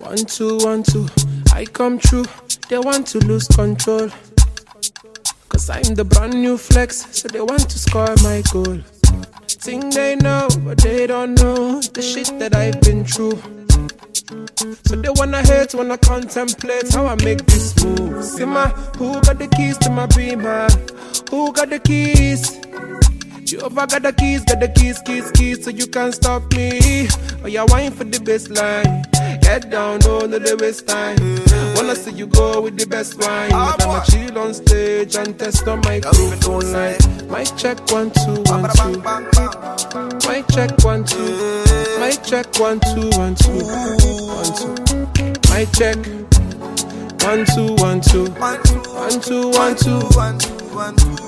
One, 0.00 0.16
two, 0.26 0.58
one, 0.58 0.82
two. 0.82 1.08
I 1.54 1.64
come 1.64 1.98
true. 1.98 2.26
They 2.68 2.76
want 2.76 3.06
to 3.06 3.18
lose 3.20 3.48
control. 3.48 4.10
Cause 5.48 5.70
I'm 5.70 5.94
the 5.94 6.04
brand 6.04 6.34
new 6.34 6.58
flex, 6.58 7.06
so 7.16 7.28
they 7.28 7.40
want 7.40 7.70
to 7.70 7.78
score 7.78 8.14
my 8.22 8.42
goal. 8.52 8.80
Think 9.48 9.94
they 9.94 10.16
know, 10.16 10.48
but 10.58 10.76
they 10.82 11.06
don't 11.06 11.40
know 11.40 11.80
the 11.80 12.02
shit 12.02 12.38
that 12.38 12.54
I've 12.54 12.78
been 12.82 13.06
through. 13.06 13.61
So 14.86 14.96
they 14.96 15.10
wanna 15.10 15.44
hate, 15.46 15.74
wanna 15.74 15.98
contemplate 15.98 16.92
how 16.92 17.06
I 17.06 17.16
make 17.24 17.44
this 17.46 17.74
move. 17.84 18.24
See 18.24 18.44
my, 18.44 18.68
who 18.96 19.20
got 19.22 19.38
the 19.38 19.48
keys 19.48 19.78
to 19.78 19.90
my 19.90 20.06
beamer? 20.06 20.68
Who 21.30 21.52
got 21.52 21.70
the 21.70 21.78
keys? 21.78 22.60
Jehovah 23.44 23.86
got 23.86 24.02
the 24.02 24.12
keys, 24.12 24.44
got 24.44 24.60
the 24.60 24.68
keys, 24.68 24.98
keys, 25.00 25.30
keys, 25.32 25.64
so 25.64 25.70
you 25.70 25.86
can't 25.86 26.14
stop 26.14 26.50
me. 26.52 27.08
Oh, 27.44 27.48
yeah, 27.48 27.64
wine 27.64 27.92
for 27.92 28.04
the 28.04 28.18
baseline. 28.18 29.11
Get 29.42 29.70
down, 29.70 29.98
no, 30.04 30.20
no, 30.20 30.38
the 30.38 30.56
waste 30.60 30.86
time. 30.88 31.16
Wanna 31.76 31.94
see 31.96 32.12
you 32.12 32.26
go 32.26 32.60
with 32.62 32.78
the 32.78 32.86
best 32.86 33.18
wine. 33.18 33.50
But 33.50 33.82
I'ma 33.82 34.02
chill 34.04 34.38
on 34.38 34.54
stage 34.54 35.16
and 35.16 35.38
test 35.38 35.66
on 35.68 35.80
my 35.80 36.00
crew 36.00 36.30
tonight. 36.40 37.00
My 37.28 37.44
check 37.44 37.78
one, 37.90 38.10
two, 38.10 38.42
one, 38.46 38.68
two. 38.76 39.00
My 39.02 39.20
mic 40.28 40.46
check 40.48 40.72
one, 40.84 41.04
two. 41.04 41.64
My 42.00 42.10
check 42.24 42.46
one, 42.58 42.80
two, 42.80 43.10
one, 43.18 43.34
two. 43.34 43.64
One, 43.64 44.50
two. 44.56 44.74
My 45.50 45.64
check. 45.76 45.98
One, 47.22 47.44
two, 47.54 47.74
one, 47.76 48.00
two. 48.00 48.30
One, 48.32 49.20
two, 49.20 49.50
one, 49.52 49.76
two. 49.76 50.00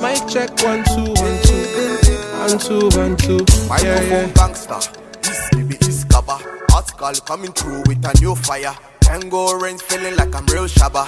My 0.00 0.14
check 0.28 0.50
one, 0.62 0.82
two, 0.84 1.12
one, 1.12 1.38
two. 1.44 1.62
One, 2.40 2.58
two, 2.58 2.88
one, 2.98 3.16
two. 3.16 3.44
Yeah, 3.82 4.02
yeah. 4.02 4.26
Gangster, 4.34 4.80
this 5.22 5.48
baby 5.50 5.76
is 5.82 5.93
Article 7.05 7.26
coming 7.26 7.52
through 7.52 7.82
with 7.86 8.02
a 8.02 8.18
new 8.18 8.34
fire. 8.34 8.74
Tango 9.00 9.52
rains 9.52 9.82
feeling 9.82 10.16
like 10.16 10.34
I'm 10.34 10.46
real 10.46 10.64
Shabba. 10.64 11.05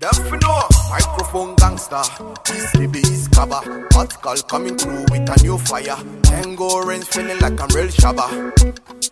Know, 0.00 0.68
microphone 0.88 1.56
gangster. 1.56 2.02
This 2.44 3.10
is 3.10 3.26
Kaba. 3.26 3.88
Article 3.96 4.36
coming 4.48 4.78
through 4.78 5.04
with 5.10 5.28
a 5.28 5.42
new 5.42 5.58
fire. 5.58 5.96
Tango 6.22 6.78
rains 6.82 7.08
feeling 7.08 7.40
like 7.40 7.60
I'm 7.60 7.68
real 7.74 7.88
Shabba. 7.88 8.54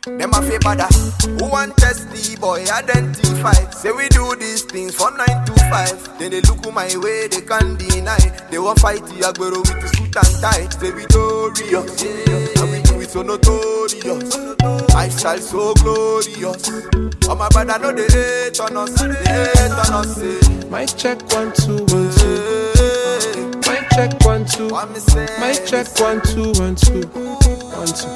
Them 0.05 0.31
a 0.31 0.59
bada. 0.63 0.87
Who 1.41 1.51
want 1.51 1.77
test 1.77 2.09
the 2.11 2.37
boy 2.41 2.63
identify? 2.71 3.71
Say 3.73 3.91
we 3.91 4.07
do 4.11 4.37
these 4.37 4.63
things 4.63 4.95
for 4.95 5.11
nine 5.11 5.45
to 5.47 5.53
five. 5.69 6.17
Then 6.21 6.31
they 6.31 6.43
look 6.43 6.63
my 6.73 6.97
way, 6.97 7.27
they 7.27 7.41
can't 7.41 7.77
deny. 7.77 8.19
They 8.53 8.61
want 8.61 8.79
fight 8.79 9.05
the 9.07 9.19
Agbero 9.27 9.59
with 9.59 9.81
the 9.83 9.89
suit 9.89 10.15
and 10.15 10.43
tie. 10.43 10.69
Say 10.79 10.93
we 10.93 11.03
yeah. 11.73 11.83
Do 12.55 12.67
it 12.73 12.92
so 13.13 13.21
notorious. 13.23 14.37
Lifestyle 14.95 15.39
so 15.39 15.75
glorious. 15.75 16.71
Oh 17.29 17.35
my 17.37 17.49
brother, 17.51 17.79
know 17.79 17.93
they 17.93 18.07
hate 18.09 18.59
on 18.61 18.77
us, 18.77 18.95
they 19.03 19.09
hate 19.13 19.71
on 19.71 19.93
us. 20.01 20.19
eh. 20.23 20.69
My 20.71 20.87
check 20.87 21.21
one, 21.33 21.53
two, 21.53 21.85
one, 21.93 22.11
two. 22.17 23.51
My 23.67 23.87
check 23.93 24.19
one, 24.25 24.47
two. 24.47 24.69
My 24.71 25.53
check 25.67 25.89
one, 26.01 26.23
two, 26.23 26.53
one, 26.59 26.75
two. 26.75 27.03
One, 27.77 27.87
two. 27.87 28.09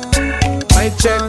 My 0.74 0.88
check 0.98 1.20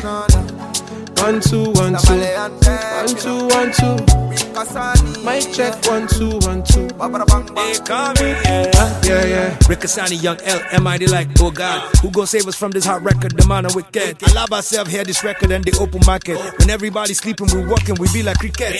one, 1.27 1.41
two, 1.41 1.71
one, 1.71 1.97
two. 1.97 2.13
One, 2.13 3.15
two, 3.17 3.47
one, 3.47 3.71
two. 3.73 5.23
My 5.23 5.39
check 5.41 5.85
one, 5.85 6.07
two, 6.07 6.39
one, 6.47 6.63
two. 6.63 6.87
Hey, 6.87 7.77
call 7.85 8.13
me, 8.13 8.31
yeah. 8.31 9.01
Yeah, 9.03 9.25
yeah. 9.25 9.57
Rickasani, 9.67 10.23
young 10.23 10.39
L, 10.41 10.81
MID 10.81 11.11
like, 11.11 11.27
oh 11.39 11.51
God, 11.51 11.81
who 11.97 12.11
gon' 12.11 12.27
save 12.27 12.47
us 12.47 12.55
from 12.55 12.71
this 12.71 12.85
hot 12.85 13.03
record? 13.03 13.37
The 13.37 13.45
man 13.45 13.65
of 13.65 13.75
wicked. 13.75 14.23
I 14.23 14.31
love 14.33 14.51
ourselves 14.53 14.89
here, 14.89 15.03
this 15.03 15.21
record 15.21 15.51
and 15.51 15.65
the 15.65 15.77
open 15.81 15.99
market. 16.05 16.37
When 16.59 16.69
everybody's 16.69 17.17
sleeping, 17.17 17.47
we 17.53 17.65
walking, 17.65 17.95
we 17.95 18.07
be 18.13 18.23
like 18.23 18.39
cricket. 18.39 18.73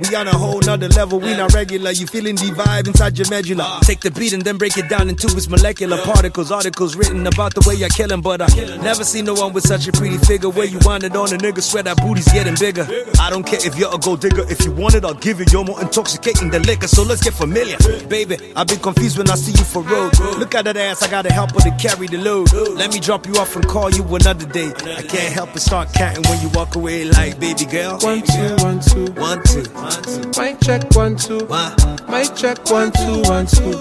We 0.00 0.14
on 0.16 0.26
a 0.28 0.36
whole 0.36 0.60
nother 0.60 0.88
level, 0.88 1.20
we 1.20 1.36
not 1.36 1.52
regular. 1.52 1.90
You 1.90 2.06
feeling 2.06 2.34
the 2.36 2.50
vibe 2.56 2.86
inside 2.86 3.18
your 3.18 3.28
medulla. 3.28 3.80
Take 3.82 4.00
the 4.00 4.10
beat 4.10 4.32
and 4.32 4.42
then 4.42 4.56
break 4.56 4.78
it 4.78 4.88
down 4.88 5.08
into 5.08 5.26
its 5.36 5.48
molecular 5.48 5.98
particles. 6.02 6.50
Articles 6.50 6.96
written 6.96 7.26
about 7.26 7.54
the 7.54 7.62
way 7.68 7.74
you're 7.74 7.90
killing, 7.90 8.22
but 8.22 8.40
I 8.40 8.46
never 8.78 9.04
seen 9.04 9.26
no 9.26 9.34
one 9.34 9.52
with 9.52 9.66
such 9.66 9.88
a 9.88 9.92
pretty 9.92 10.16
figure. 10.18 10.48
Where 10.48 10.66
you 10.66 10.78
want 10.82 11.04
it 11.04 11.14
on 11.14 11.32
a 11.32 11.36
nigga, 11.36 11.62
swear 11.62 11.82
that 11.82 11.98
booty's 11.98 12.32
getting 12.32 12.54
bigger. 12.54 12.86
I 13.20 13.28
don't 13.28 13.44
care 13.44 13.60
if 13.62 13.76
you're 13.76 13.94
a 13.94 13.98
gold 13.98 14.20
digger. 14.20 14.44
If 14.50 14.64
you 14.64 14.72
want 14.72 14.94
it, 14.94 15.04
I'll 15.04 15.14
give 15.14 15.40
it. 15.40 15.52
You're 15.52 15.64
more 15.64 15.80
intoxicating 15.80 16.50
than 16.50 16.62
liquor, 16.62 16.88
so 16.88 17.02
let's 17.02 17.22
get 17.22 17.34
familiar. 17.34 17.76
Baby, 18.08 18.38
I've 18.56 18.68
been 18.68 18.80
confused 18.80 19.18
when 19.18 19.28
I 19.28 19.34
see 19.34 19.52
you 19.52 19.64
for 19.64 19.82
road. 19.82 20.18
Look 20.38 20.54
at 20.54 20.64
that 20.64 20.76
ass, 20.76 21.02
I 21.02 21.10
gotta 21.10 21.32
help 21.32 21.52
her 21.52 21.60
to 21.60 21.76
carry 21.76 22.06
the 22.06 22.18
load. 22.18 22.52
Let 22.52 22.92
me 22.92 23.00
drop 23.00 23.26
you 23.26 23.34
off 23.36 23.54
and 23.54 23.66
call 23.66 23.90
you 23.90 24.02
another 24.04 24.46
day. 24.46 24.72
I 24.96 25.02
can't 25.02 25.32
help 25.32 25.52
but 25.52 25.60
start 25.62 25.92
counting 25.92 26.24
when 26.30 26.40
you 26.40 26.48
walk 26.50 26.74
away 26.76 27.04
like 27.04 27.38
baby 27.38 27.66
girl. 27.66 27.98
One, 28.00 28.22
two, 28.22 28.56
one, 28.64 28.80
two. 28.80 29.12
One, 29.20 29.42
two. 29.44 29.89
My 30.36 30.52
check 30.62 30.94
one, 30.94 31.16
two. 31.16 31.46
My 31.48 32.24
check 32.36 32.70
one, 32.70 32.92
two, 32.92 33.22
one, 33.22 33.46
two. 33.46 33.76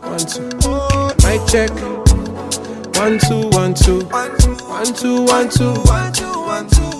One, 0.00 0.18
two. 0.18 0.48
My 1.22 1.38
check 1.46 1.70
one, 2.96 3.18
two, 3.18 3.50
one, 3.50 3.74
two. 3.74 4.00
One, 4.06 4.94
two, 4.94 5.24
one, 5.26 5.50
two. 5.50 5.74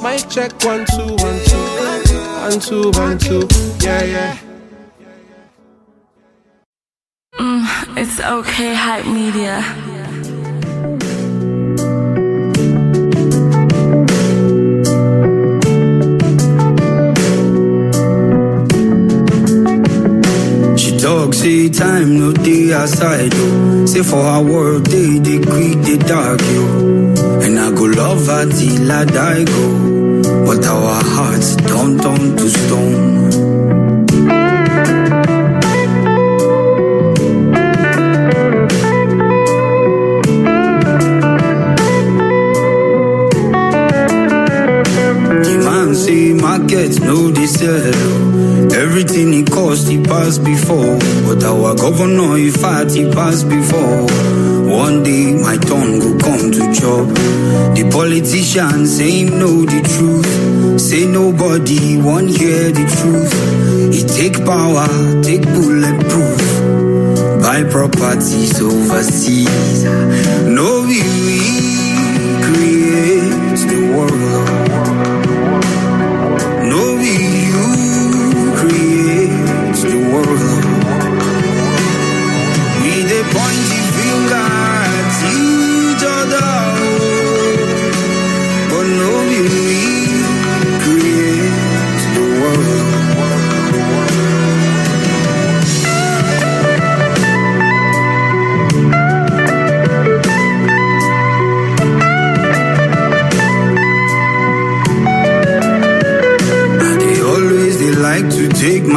My 0.03 0.17
check 0.19 0.53
one, 0.65 0.85
two, 0.85 1.17
one, 1.17 1.41
two. 1.47 1.63
One, 2.43 2.61
two, 2.61 2.91
one, 2.99 3.19
two. 3.19 3.49
Yeah, 3.81 4.03
yeah. 4.05 4.39
Mm, 7.39 7.97
it's 7.97 8.21
okay, 8.21 8.75
hype 8.75 9.07
media. 9.07 9.65
Talk, 21.69 21.75
say 21.75 21.85
time 21.85 22.19
no 22.19 22.33
day 22.33 22.71
aside, 22.73 23.33
oh. 23.35 23.87
Say 23.87 24.03
for 24.03 24.23
her 24.23 24.43
world, 24.43 24.85
day, 24.85 25.19
they 25.19 25.39
quick, 25.39 25.79
they 25.85 25.97
dark, 25.99 26.41
yo. 26.41 26.67
And 27.43 27.59
I 27.59 27.71
go 27.75 27.85
love 27.85 28.27
her 28.27 28.51
till 28.51 28.91
I 28.93 29.05
die, 29.05 29.45
go. 29.45 30.23
But 30.47 30.65
our 30.67 31.03
hearts 31.05 31.57
don't 31.57 31.99
turn 32.01 32.37
to 32.37 32.49
stone. 32.49 33.33
The 45.45 45.59
man 45.65 45.95
say 45.95 46.33
market 46.33 47.01
no 47.01 47.31
dey 47.33 47.47
sell. 47.47 48.22
Everything 48.83 49.33
he 49.33 49.45
cost 49.45 49.87
he 49.87 50.03
passed 50.03 50.43
before, 50.43 50.99
but 51.25 51.45
our 51.45 51.73
governor 51.77 52.37
he 52.37 52.51
fat 52.51 52.91
he 52.91 53.05
passed 53.13 53.49
before. 53.49 54.07
One 54.67 55.05
day 55.05 55.35
my 55.35 55.57
tongue 55.57 56.01
will 56.01 56.19
come 56.19 56.51
to 56.51 56.63
chop. 56.75 57.07
The 57.77 57.89
politician 57.93 58.87
say 58.89 59.23
know 59.23 59.65
the 59.73 59.83
truth. 59.95 60.81
Say 60.81 61.07
nobody 61.07 61.97
won't 62.03 62.31
hear 62.37 62.73
the 62.73 62.87
truth. 62.99 63.33
He 63.95 64.03
take 64.03 64.45
power, 64.45 64.89
take 65.23 65.45
bulletproof. 65.55 66.43
Buy 67.41 67.63
properties 67.71 68.61
overseas. 68.61 69.85
No 70.59 70.72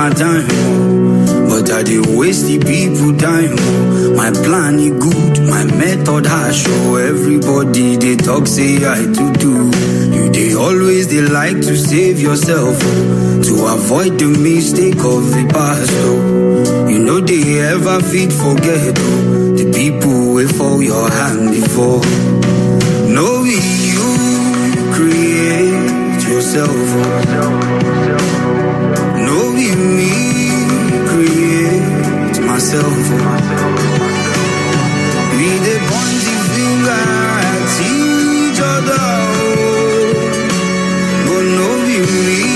my 0.06 0.14
time, 0.14 0.46
but 1.50 1.72
I 1.72 1.82
dey 1.82 1.98
waste 2.16 2.46
the 2.46 2.60
people 2.60 3.18
time. 3.18 3.56
My 4.16 4.30
plan 4.46 4.78
is 4.78 4.94
good, 5.02 5.42
my 5.50 5.64
method 5.82 6.28
has 6.28 6.56
show 6.62 6.96
everybody 6.98 7.96
they 7.98 8.16
talk 8.16 8.46
say 8.46 8.86
I 8.86 9.02
to 9.18 9.26
do. 9.46 9.54
You 10.16 10.30
they 10.30 10.54
always 10.54 11.08
they 11.08 11.22
like 11.22 11.58
to 11.68 11.76
save 11.76 12.20
yourself 12.22 12.78
to 13.48 13.54
avoid 13.76 14.20
the 14.20 14.30
mistake 14.50 15.02
of 15.14 15.22
the 15.34 15.44
past. 15.52 15.90
Oh. 16.06 16.88
You 16.88 17.00
know 17.00 17.20
they 17.20 17.62
ever 17.62 18.00
feed 18.04 18.32
forget 18.32 18.94
oh, 19.00 19.56
the 19.58 19.66
people 19.74 20.36
wait 20.36 20.52
for 20.54 20.84
your 20.84 21.10
hand 21.10 21.50
before. 21.50 22.02
Knowing 23.10 23.66
you 23.90 24.10
create 24.94 26.22
yourself. 26.30 26.70
oh. 26.70 28.05
Myself. 32.66 32.98
We 35.38 35.50
the 35.66 35.78
point 35.90 36.20
the 36.26 36.36
finger 36.54 37.04
at 37.54 37.74
each 37.94 38.60
other. 38.74 39.06
But 41.28 41.46
me 42.26 42.55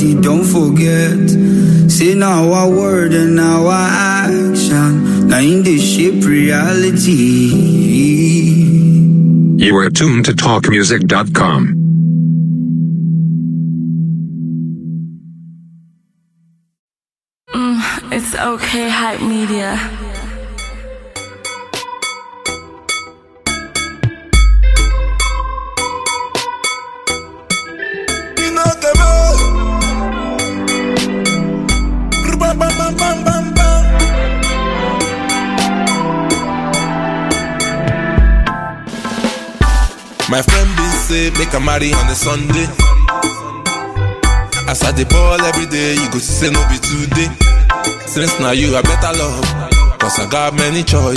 Everybody 0.00 0.22
don't 0.22 0.44
forget. 0.44 1.90
Say 1.90 2.14
now 2.14 2.50
our 2.50 2.70
word 2.70 3.12
and 3.12 3.36
now 3.36 3.66
our 3.66 3.88
action. 3.90 5.28
Now 5.28 5.40
in 5.40 5.62
the 5.62 5.78
shape 5.78 6.24
reality. 6.24 7.12
You 9.62 9.76
are 9.76 9.90
tuned 9.90 10.24
to 10.24 10.32
talkmusic.com. 10.32 11.76
Mm, 17.52 18.12
it's 18.12 18.34
okay, 18.34 18.88
hype 18.88 19.20
media. 19.20 19.89
My 40.60 40.66
friend 40.66 40.76
be 40.76 40.84
say 41.08 41.30
make 41.40 41.54
a 41.54 41.60
marry 41.60 41.90
on 41.94 42.06
a 42.10 42.14
Sunday. 42.14 42.66
As 44.68 44.82
I 44.84 44.92
dey 44.92 45.04
ball 45.04 45.40
every 45.40 45.64
day, 45.64 45.94
you 45.94 46.04
go 46.12 46.18
see 46.18 46.36
say 46.36 46.50
no 46.52 46.60
be 46.68 46.76
today. 46.76 47.32
Since 48.04 48.38
now 48.40 48.50
you 48.50 48.76
are 48.76 48.82
better 48.82 49.16
love, 49.16 49.40
cause 49.98 50.18
I 50.18 50.28
got 50.28 50.52
many 50.54 50.82
choice. 50.84 51.16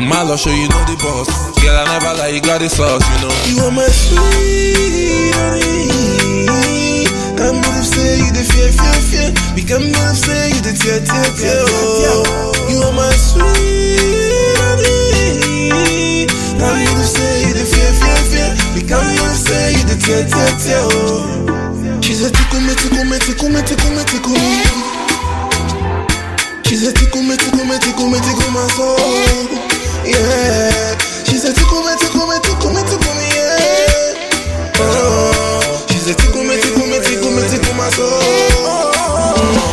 My 0.00 0.22
love 0.24 0.40
show 0.40 0.48
you 0.48 0.66
know 0.72 0.80
the 0.88 0.96
boss. 0.96 1.28
Girl, 1.60 1.76
I 1.76 1.84
never 1.92 2.14
lie, 2.16 2.28
you 2.32 2.40
got 2.40 2.60
the 2.64 2.70
sauce, 2.70 3.04
you 3.04 3.18
know. 3.20 3.34
You 3.52 3.68
are 3.68 3.72
my 3.76 3.84
sweet 3.92 5.34
honey. 5.36 7.04
Can't 7.36 7.60
believe 7.60 7.84
say 7.84 8.16
you 8.16 8.32
the 8.32 8.44
fear, 8.48 8.72
fear, 8.72 8.96
fear. 9.12 9.28
We 9.56 9.60
can't 9.60 9.84
believe 9.84 10.16
say 10.24 10.56
you 10.56 10.60
the 10.64 10.72
tear, 10.72 11.04
tear, 11.04 11.28
tear. 11.36 11.60
Oh. 11.68 12.64
You 12.70 12.80
are 12.80 12.92
my 12.96 13.12
sweet. 13.12 13.74
Can't 16.64 16.93
We 18.84 18.90
can't 18.90 19.32
say 19.32 19.72
you 19.72 19.84
the 19.88 19.96
tear, 19.96 20.28
tear, 20.28 20.52
tear. 20.60 20.84
Oh. 20.92 22.02
She 22.04 22.12
said, 22.12 22.36
tickle 22.36 22.60
me, 22.60 22.76
tickle 22.76 23.08
me, 23.08 23.16
tickle 23.16 23.48
me, 23.48 23.64
tickle 23.64 23.88
me, 23.96 24.04
tickle 24.04 24.36
me. 24.36 24.60
She 26.68 26.76
said, 26.76 26.92
tickle 26.92 27.24
me, 27.24 27.32
tickle 27.32 27.64
me, 27.64 27.80
tickle 27.80 28.12
me, 28.12 28.20
tickle 28.20 28.52
my 28.52 28.68
soul. 28.76 29.00
Yeah. 30.04 31.00
She 31.24 31.40
said, 31.40 31.56
tickle 31.56 31.80
me, 31.80 31.96
tickle 31.96 32.28
me, 32.28 32.36
tickle 32.44 32.76
me, 32.76 32.84
tickle 32.84 33.14
me, 33.16 33.24
yeah. 33.32 34.76
Oh. 34.76 35.88
She 35.88 35.96
said, 36.04 36.20
tickle 36.20 36.44
me, 36.44 36.60
tickle 36.60 36.84
me, 36.84 37.00
tickle 37.00 37.32
me, 37.32 37.40
tickle 37.48 37.72
my 37.80 37.88
soul. 37.88 38.20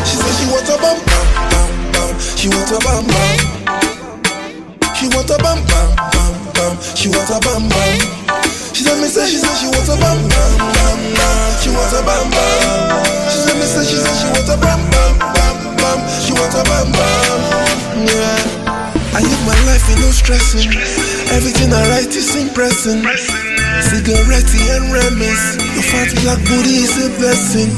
She 0.08 0.16
said, 0.24 0.40
she 0.40 0.48
want 0.48 0.72
a 0.72 0.80
bam, 0.80 0.96
bam, 1.04 1.28
bam, 1.52 1.68
bam. 1.92 2.16
She 2.40 2.48
want 2.48 2.72
a 2.72 2.80
bam, 2.80 3.04
bam. 3.12 3.36
She 4.96 5.12
want 5.12 5.28
a 5.28 5.36
bam, 5.36 5.60
bam, 5.68 5.88
bam, 6.00 6.32
bam. 6.56 6.74
She 6.96 7.12
want 7.12 7.28
a 7.28 7.44
bam, 7.44 7.68
bam. 7.68 8.21
She 8.82 8.90
said, 8.90 8.98
me 8.98 9.06
say, 9.14 9.30
she 9.30 9.38
said, 9.38 9.54
she 9.62 9.70
want 9.70 9.86
a 9.86 9.96
bam, 10.02 10.18
bam, 10.26 10.58
bam, 10.58 10.98
bam. 11.14 11.38
She 11.62 11.70
want 11.70 11.94
a 11.94 12.02
bam, 12.02 12.26
bam. 12.34 13.06
She 13.30 13.38
said, 13.46 13.54
me 13.62 13.70
say, 13.70 13.86
she 13.86 13.94
said, 13.94 14.10
she 14.18 14.26
want 14.34 14.50
a 14.50 14.58
bam, 14.58 14.82
bam, 14.90 15.22
bam, 15.22 15.56
bam. 15.78 16.02
She 16.18 16.34
want 16.34 16.50
a 16.58 16.66
bam, 16.66 16.90
bam. 16.90 18.10
Yeah. 18.10 18.42
I 19.14 19.22
live 19.22 19.44
my 19.46 19.54
life 19.70 19.86
in 19.86 20.02
no 20.02 20.10
stressing. 20.10 20.74
Everything 21.30 21.70
I 21.70 21.94
write 21.94 22.10
is 22.10 22.34
impressing. 22.34 23.06
Cigarette 23.86 24.50
and 24.50 24.90
remiss. 24.90 25.62
Your 25.78 25.86
fat 25.86 26.10
black 26.26 26.42
booty 26.50 26.82
is 26.82 26.98
a 27.06 27.14
blessing. 27.22 27.70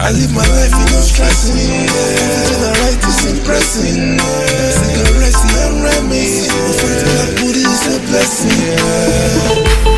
I 0.00 0.16
live 0.16 0.32
my 0.32 0.48
life 0.48 0.72
in 0.72 0.88
no 0.96 1.04
stressing. 1.04 1.60
Everything 1.60 2.64
I 2.64 2.72
write 2.88 3.04
is 3.04 3.20
impressing. 3.36 4.16
Cigarette 4.16 5.44
and 5.60 5.84
remiss. 5.84 6.48
Your 6.48 6.72
fat 6.72 7.04
black 7.04 7.36
booty 7.36 7.68
is 7.68 7.84
a 7.84 8.00
blessing. 8.08 9.97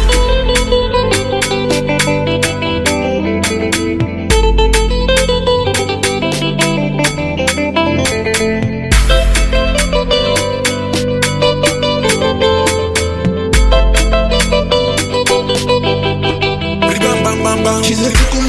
She 17.60 17.94
said, 17.94 18.14
tickle 18.14 18.39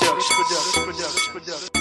production. 0.00 1.77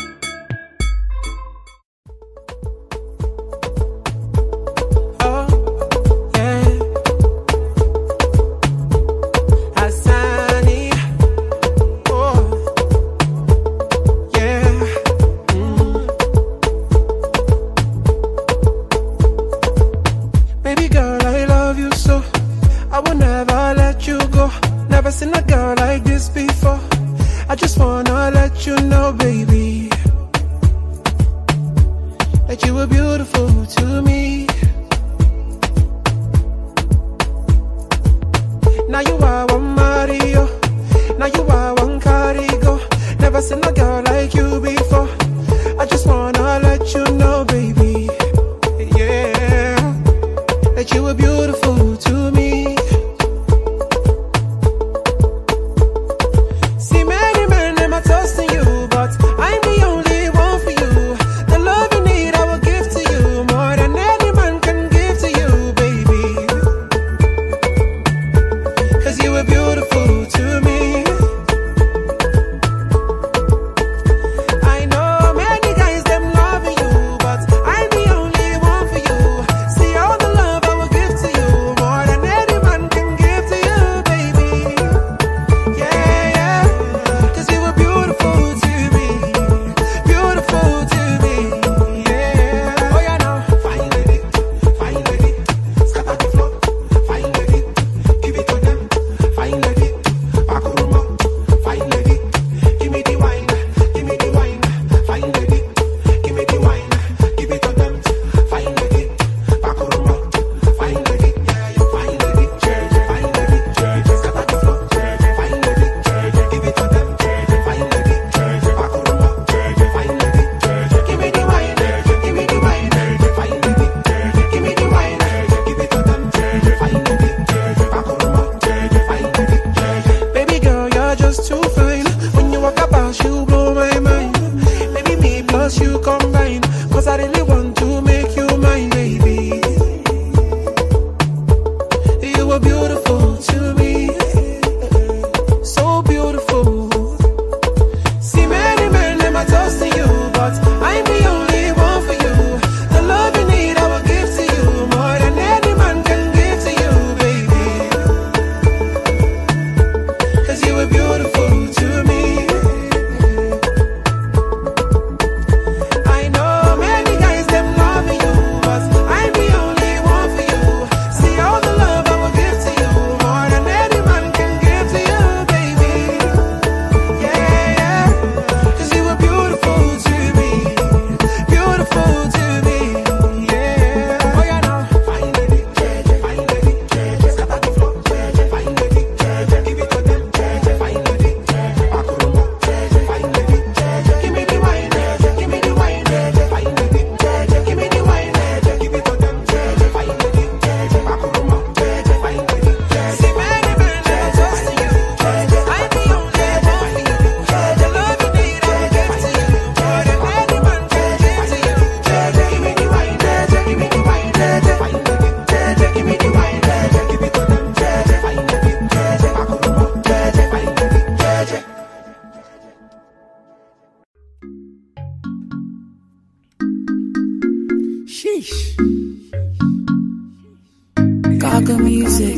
music. 231.88 232.38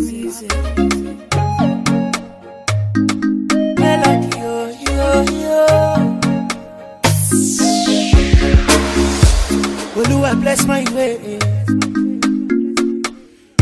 Melody, 3.81 4.29
yo, 4.37 4.53
yo, 4.85 5.09
yo. 5.43 5.65
Olua, 9.97 10.31
bless 10.41 10.65
my 10.67 10.83
way. 10.95 11.39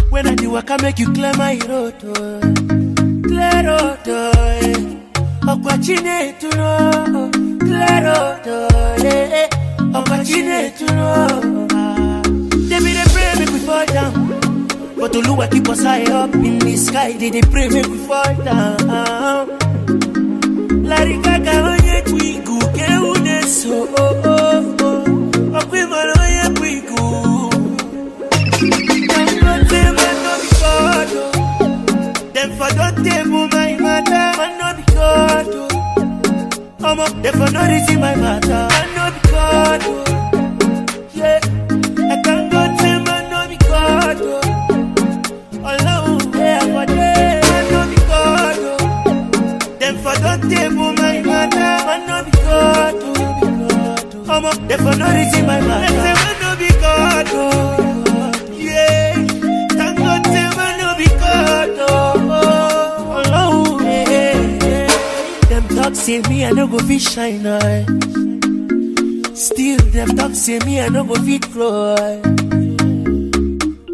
When 0.09 0.27
I 0.27 0.35
do, 0.35 0.55
I 0.55 0.61
can 0.61 0.79
make 0.81 0.99
you 0.99 1.11
clear 1.13 1.33
my 1.37 1.57
road. 1.69 1.95
Oh. 2.03 2.39
Clear 3.27 3.59
road, 3.67 4.07
oh. 4.07 4.33
Okwachine 5.51 6.37
to 6.41 6.49
know. 6.57 7.29
Clear 7.59 7.97
road, 8.07 8.47
oh. 8.47 8.97
Okwachine 9.97 10.77
to 10.77 10.85
know. 10.95 11.56
But 15.07 15.15
Oluwa 15.23 15.47
keep 15.49 15.69
us 15.69 15.83
high 15.83 16.03
up 16.11 16.33
in 16.35 16.59
the 16.59 16.75
sky. 16.75 17.13
They 17.13 17.29
dey 17.29 17.39
pray 17.41 17.69
we 17.69 17.81
fall 18.07 18.35
down. 18.43 19.47
Larry 20.83 21.15
Gaga 21.23 21.55
onye 21.71 22.01
kwigu 22.09 22.59
ke 22.75 22.87
une 23.11 23.41
so 23.47 23.87
oh 23.97 24.21
oh 24.25 24.75
oh. 24.81 25.03
Okwi 25.59 25.81
mara 25.91 26.13
onye 26.25 26.45
kwigu. 26.59 27.03
Dem 29.07 29.29
no 29.45 29.53
say 29.69 29.87
man 29.95 30.15
no 30.25 30.33
be 30.41 30.49
God 30.59 31.09
oh. 31.15 31.31
Dem 32.33 32.49
for 32.57 32.69
don 32.75 32.95
table 33.03 33.47
my 33.47 33.71
matter. 33.79 34.27
Man 34.37 34.51
no 34.59 34.67
be 34.75 34.83
God 34.91 35.47
oh. 35.55 35.67
Omo, 36.89 37.05
dem 37.23 37.33
for 37.39 37.49
no 37.55 37.61
reason 37.71 37.97
my 38.01 38.15
matter. 38.15 38.63
Man 38.75 38.87
no 38.97 39.05
be 39.15 39.19
God 39.31 39.81
oh. 39.85 40.06
Dem 54.77 54.85
for 54.85 54.95
no 54.97 55.07
reason 55.17 55.45
my 55.45 55.59
matter. 55.61 55.93
Dem 56.03 56.15
say 56.15 56.33
no 56.41 56.49
be 56.61 56.69
God 56.83 57.27
oh. 57.33 58.31
Yeah, 58.57 59.13
thank 59.77 59.97
God 59.97 60.25
say 60.25 60.47
man 60.57 60.73
no 60.81 60.89
be 60.99 61.07
God 61.23 61.69
oh. 61.89 63.17
Ọlọ́run 63.17 63.85
eh. 63.85 64.87
Dem 65.49 65.63
talk 65.75 65.95
say 65.95 66.19
me 66.29 66.45
I 66.45 66.51
no 66.51 66.67
go 66.67 66.77
fit 66.79 67.01
shine 67.01 67.45
eye. 67.47 67.85
Still 69.33 69.79
dem 69.93 70.09
talk 70.17 70.33
say 70.43 70.59
me 70.65 70.73
I 70.81 70.87
no 70.89 71.03
go 71.03 71.15
fit 71.25 71.43
cry. 71.53 72.19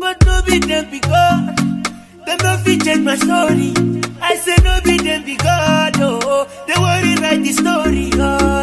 But 0.02 0.18
no 0.28 0.36
be 0.46 0.60
dem 0.60 0.86
be 0.92 1.00
God. 1.00 1.56
Dem 2.26 2.38
no 2.44 2.52
fit 2.64 2.78
change 2.84 3.04
my 3.08 3.16
story. 3.16 3.72
I 4.22 4.36
say 4.44 4.56
no 4.64 4.74
be 4.86 4.98
dem 4.98 5.24
be 5.26 5.36
God, 5.36 5.96
oh. 6.00 6.48
They 6.68 6.78
worry 6.84 7.14
write 7.22 7.44
the 7.44 7.52
story, 7.52 8.10
oh 8.14 8.20
yeah. 8.20 8.62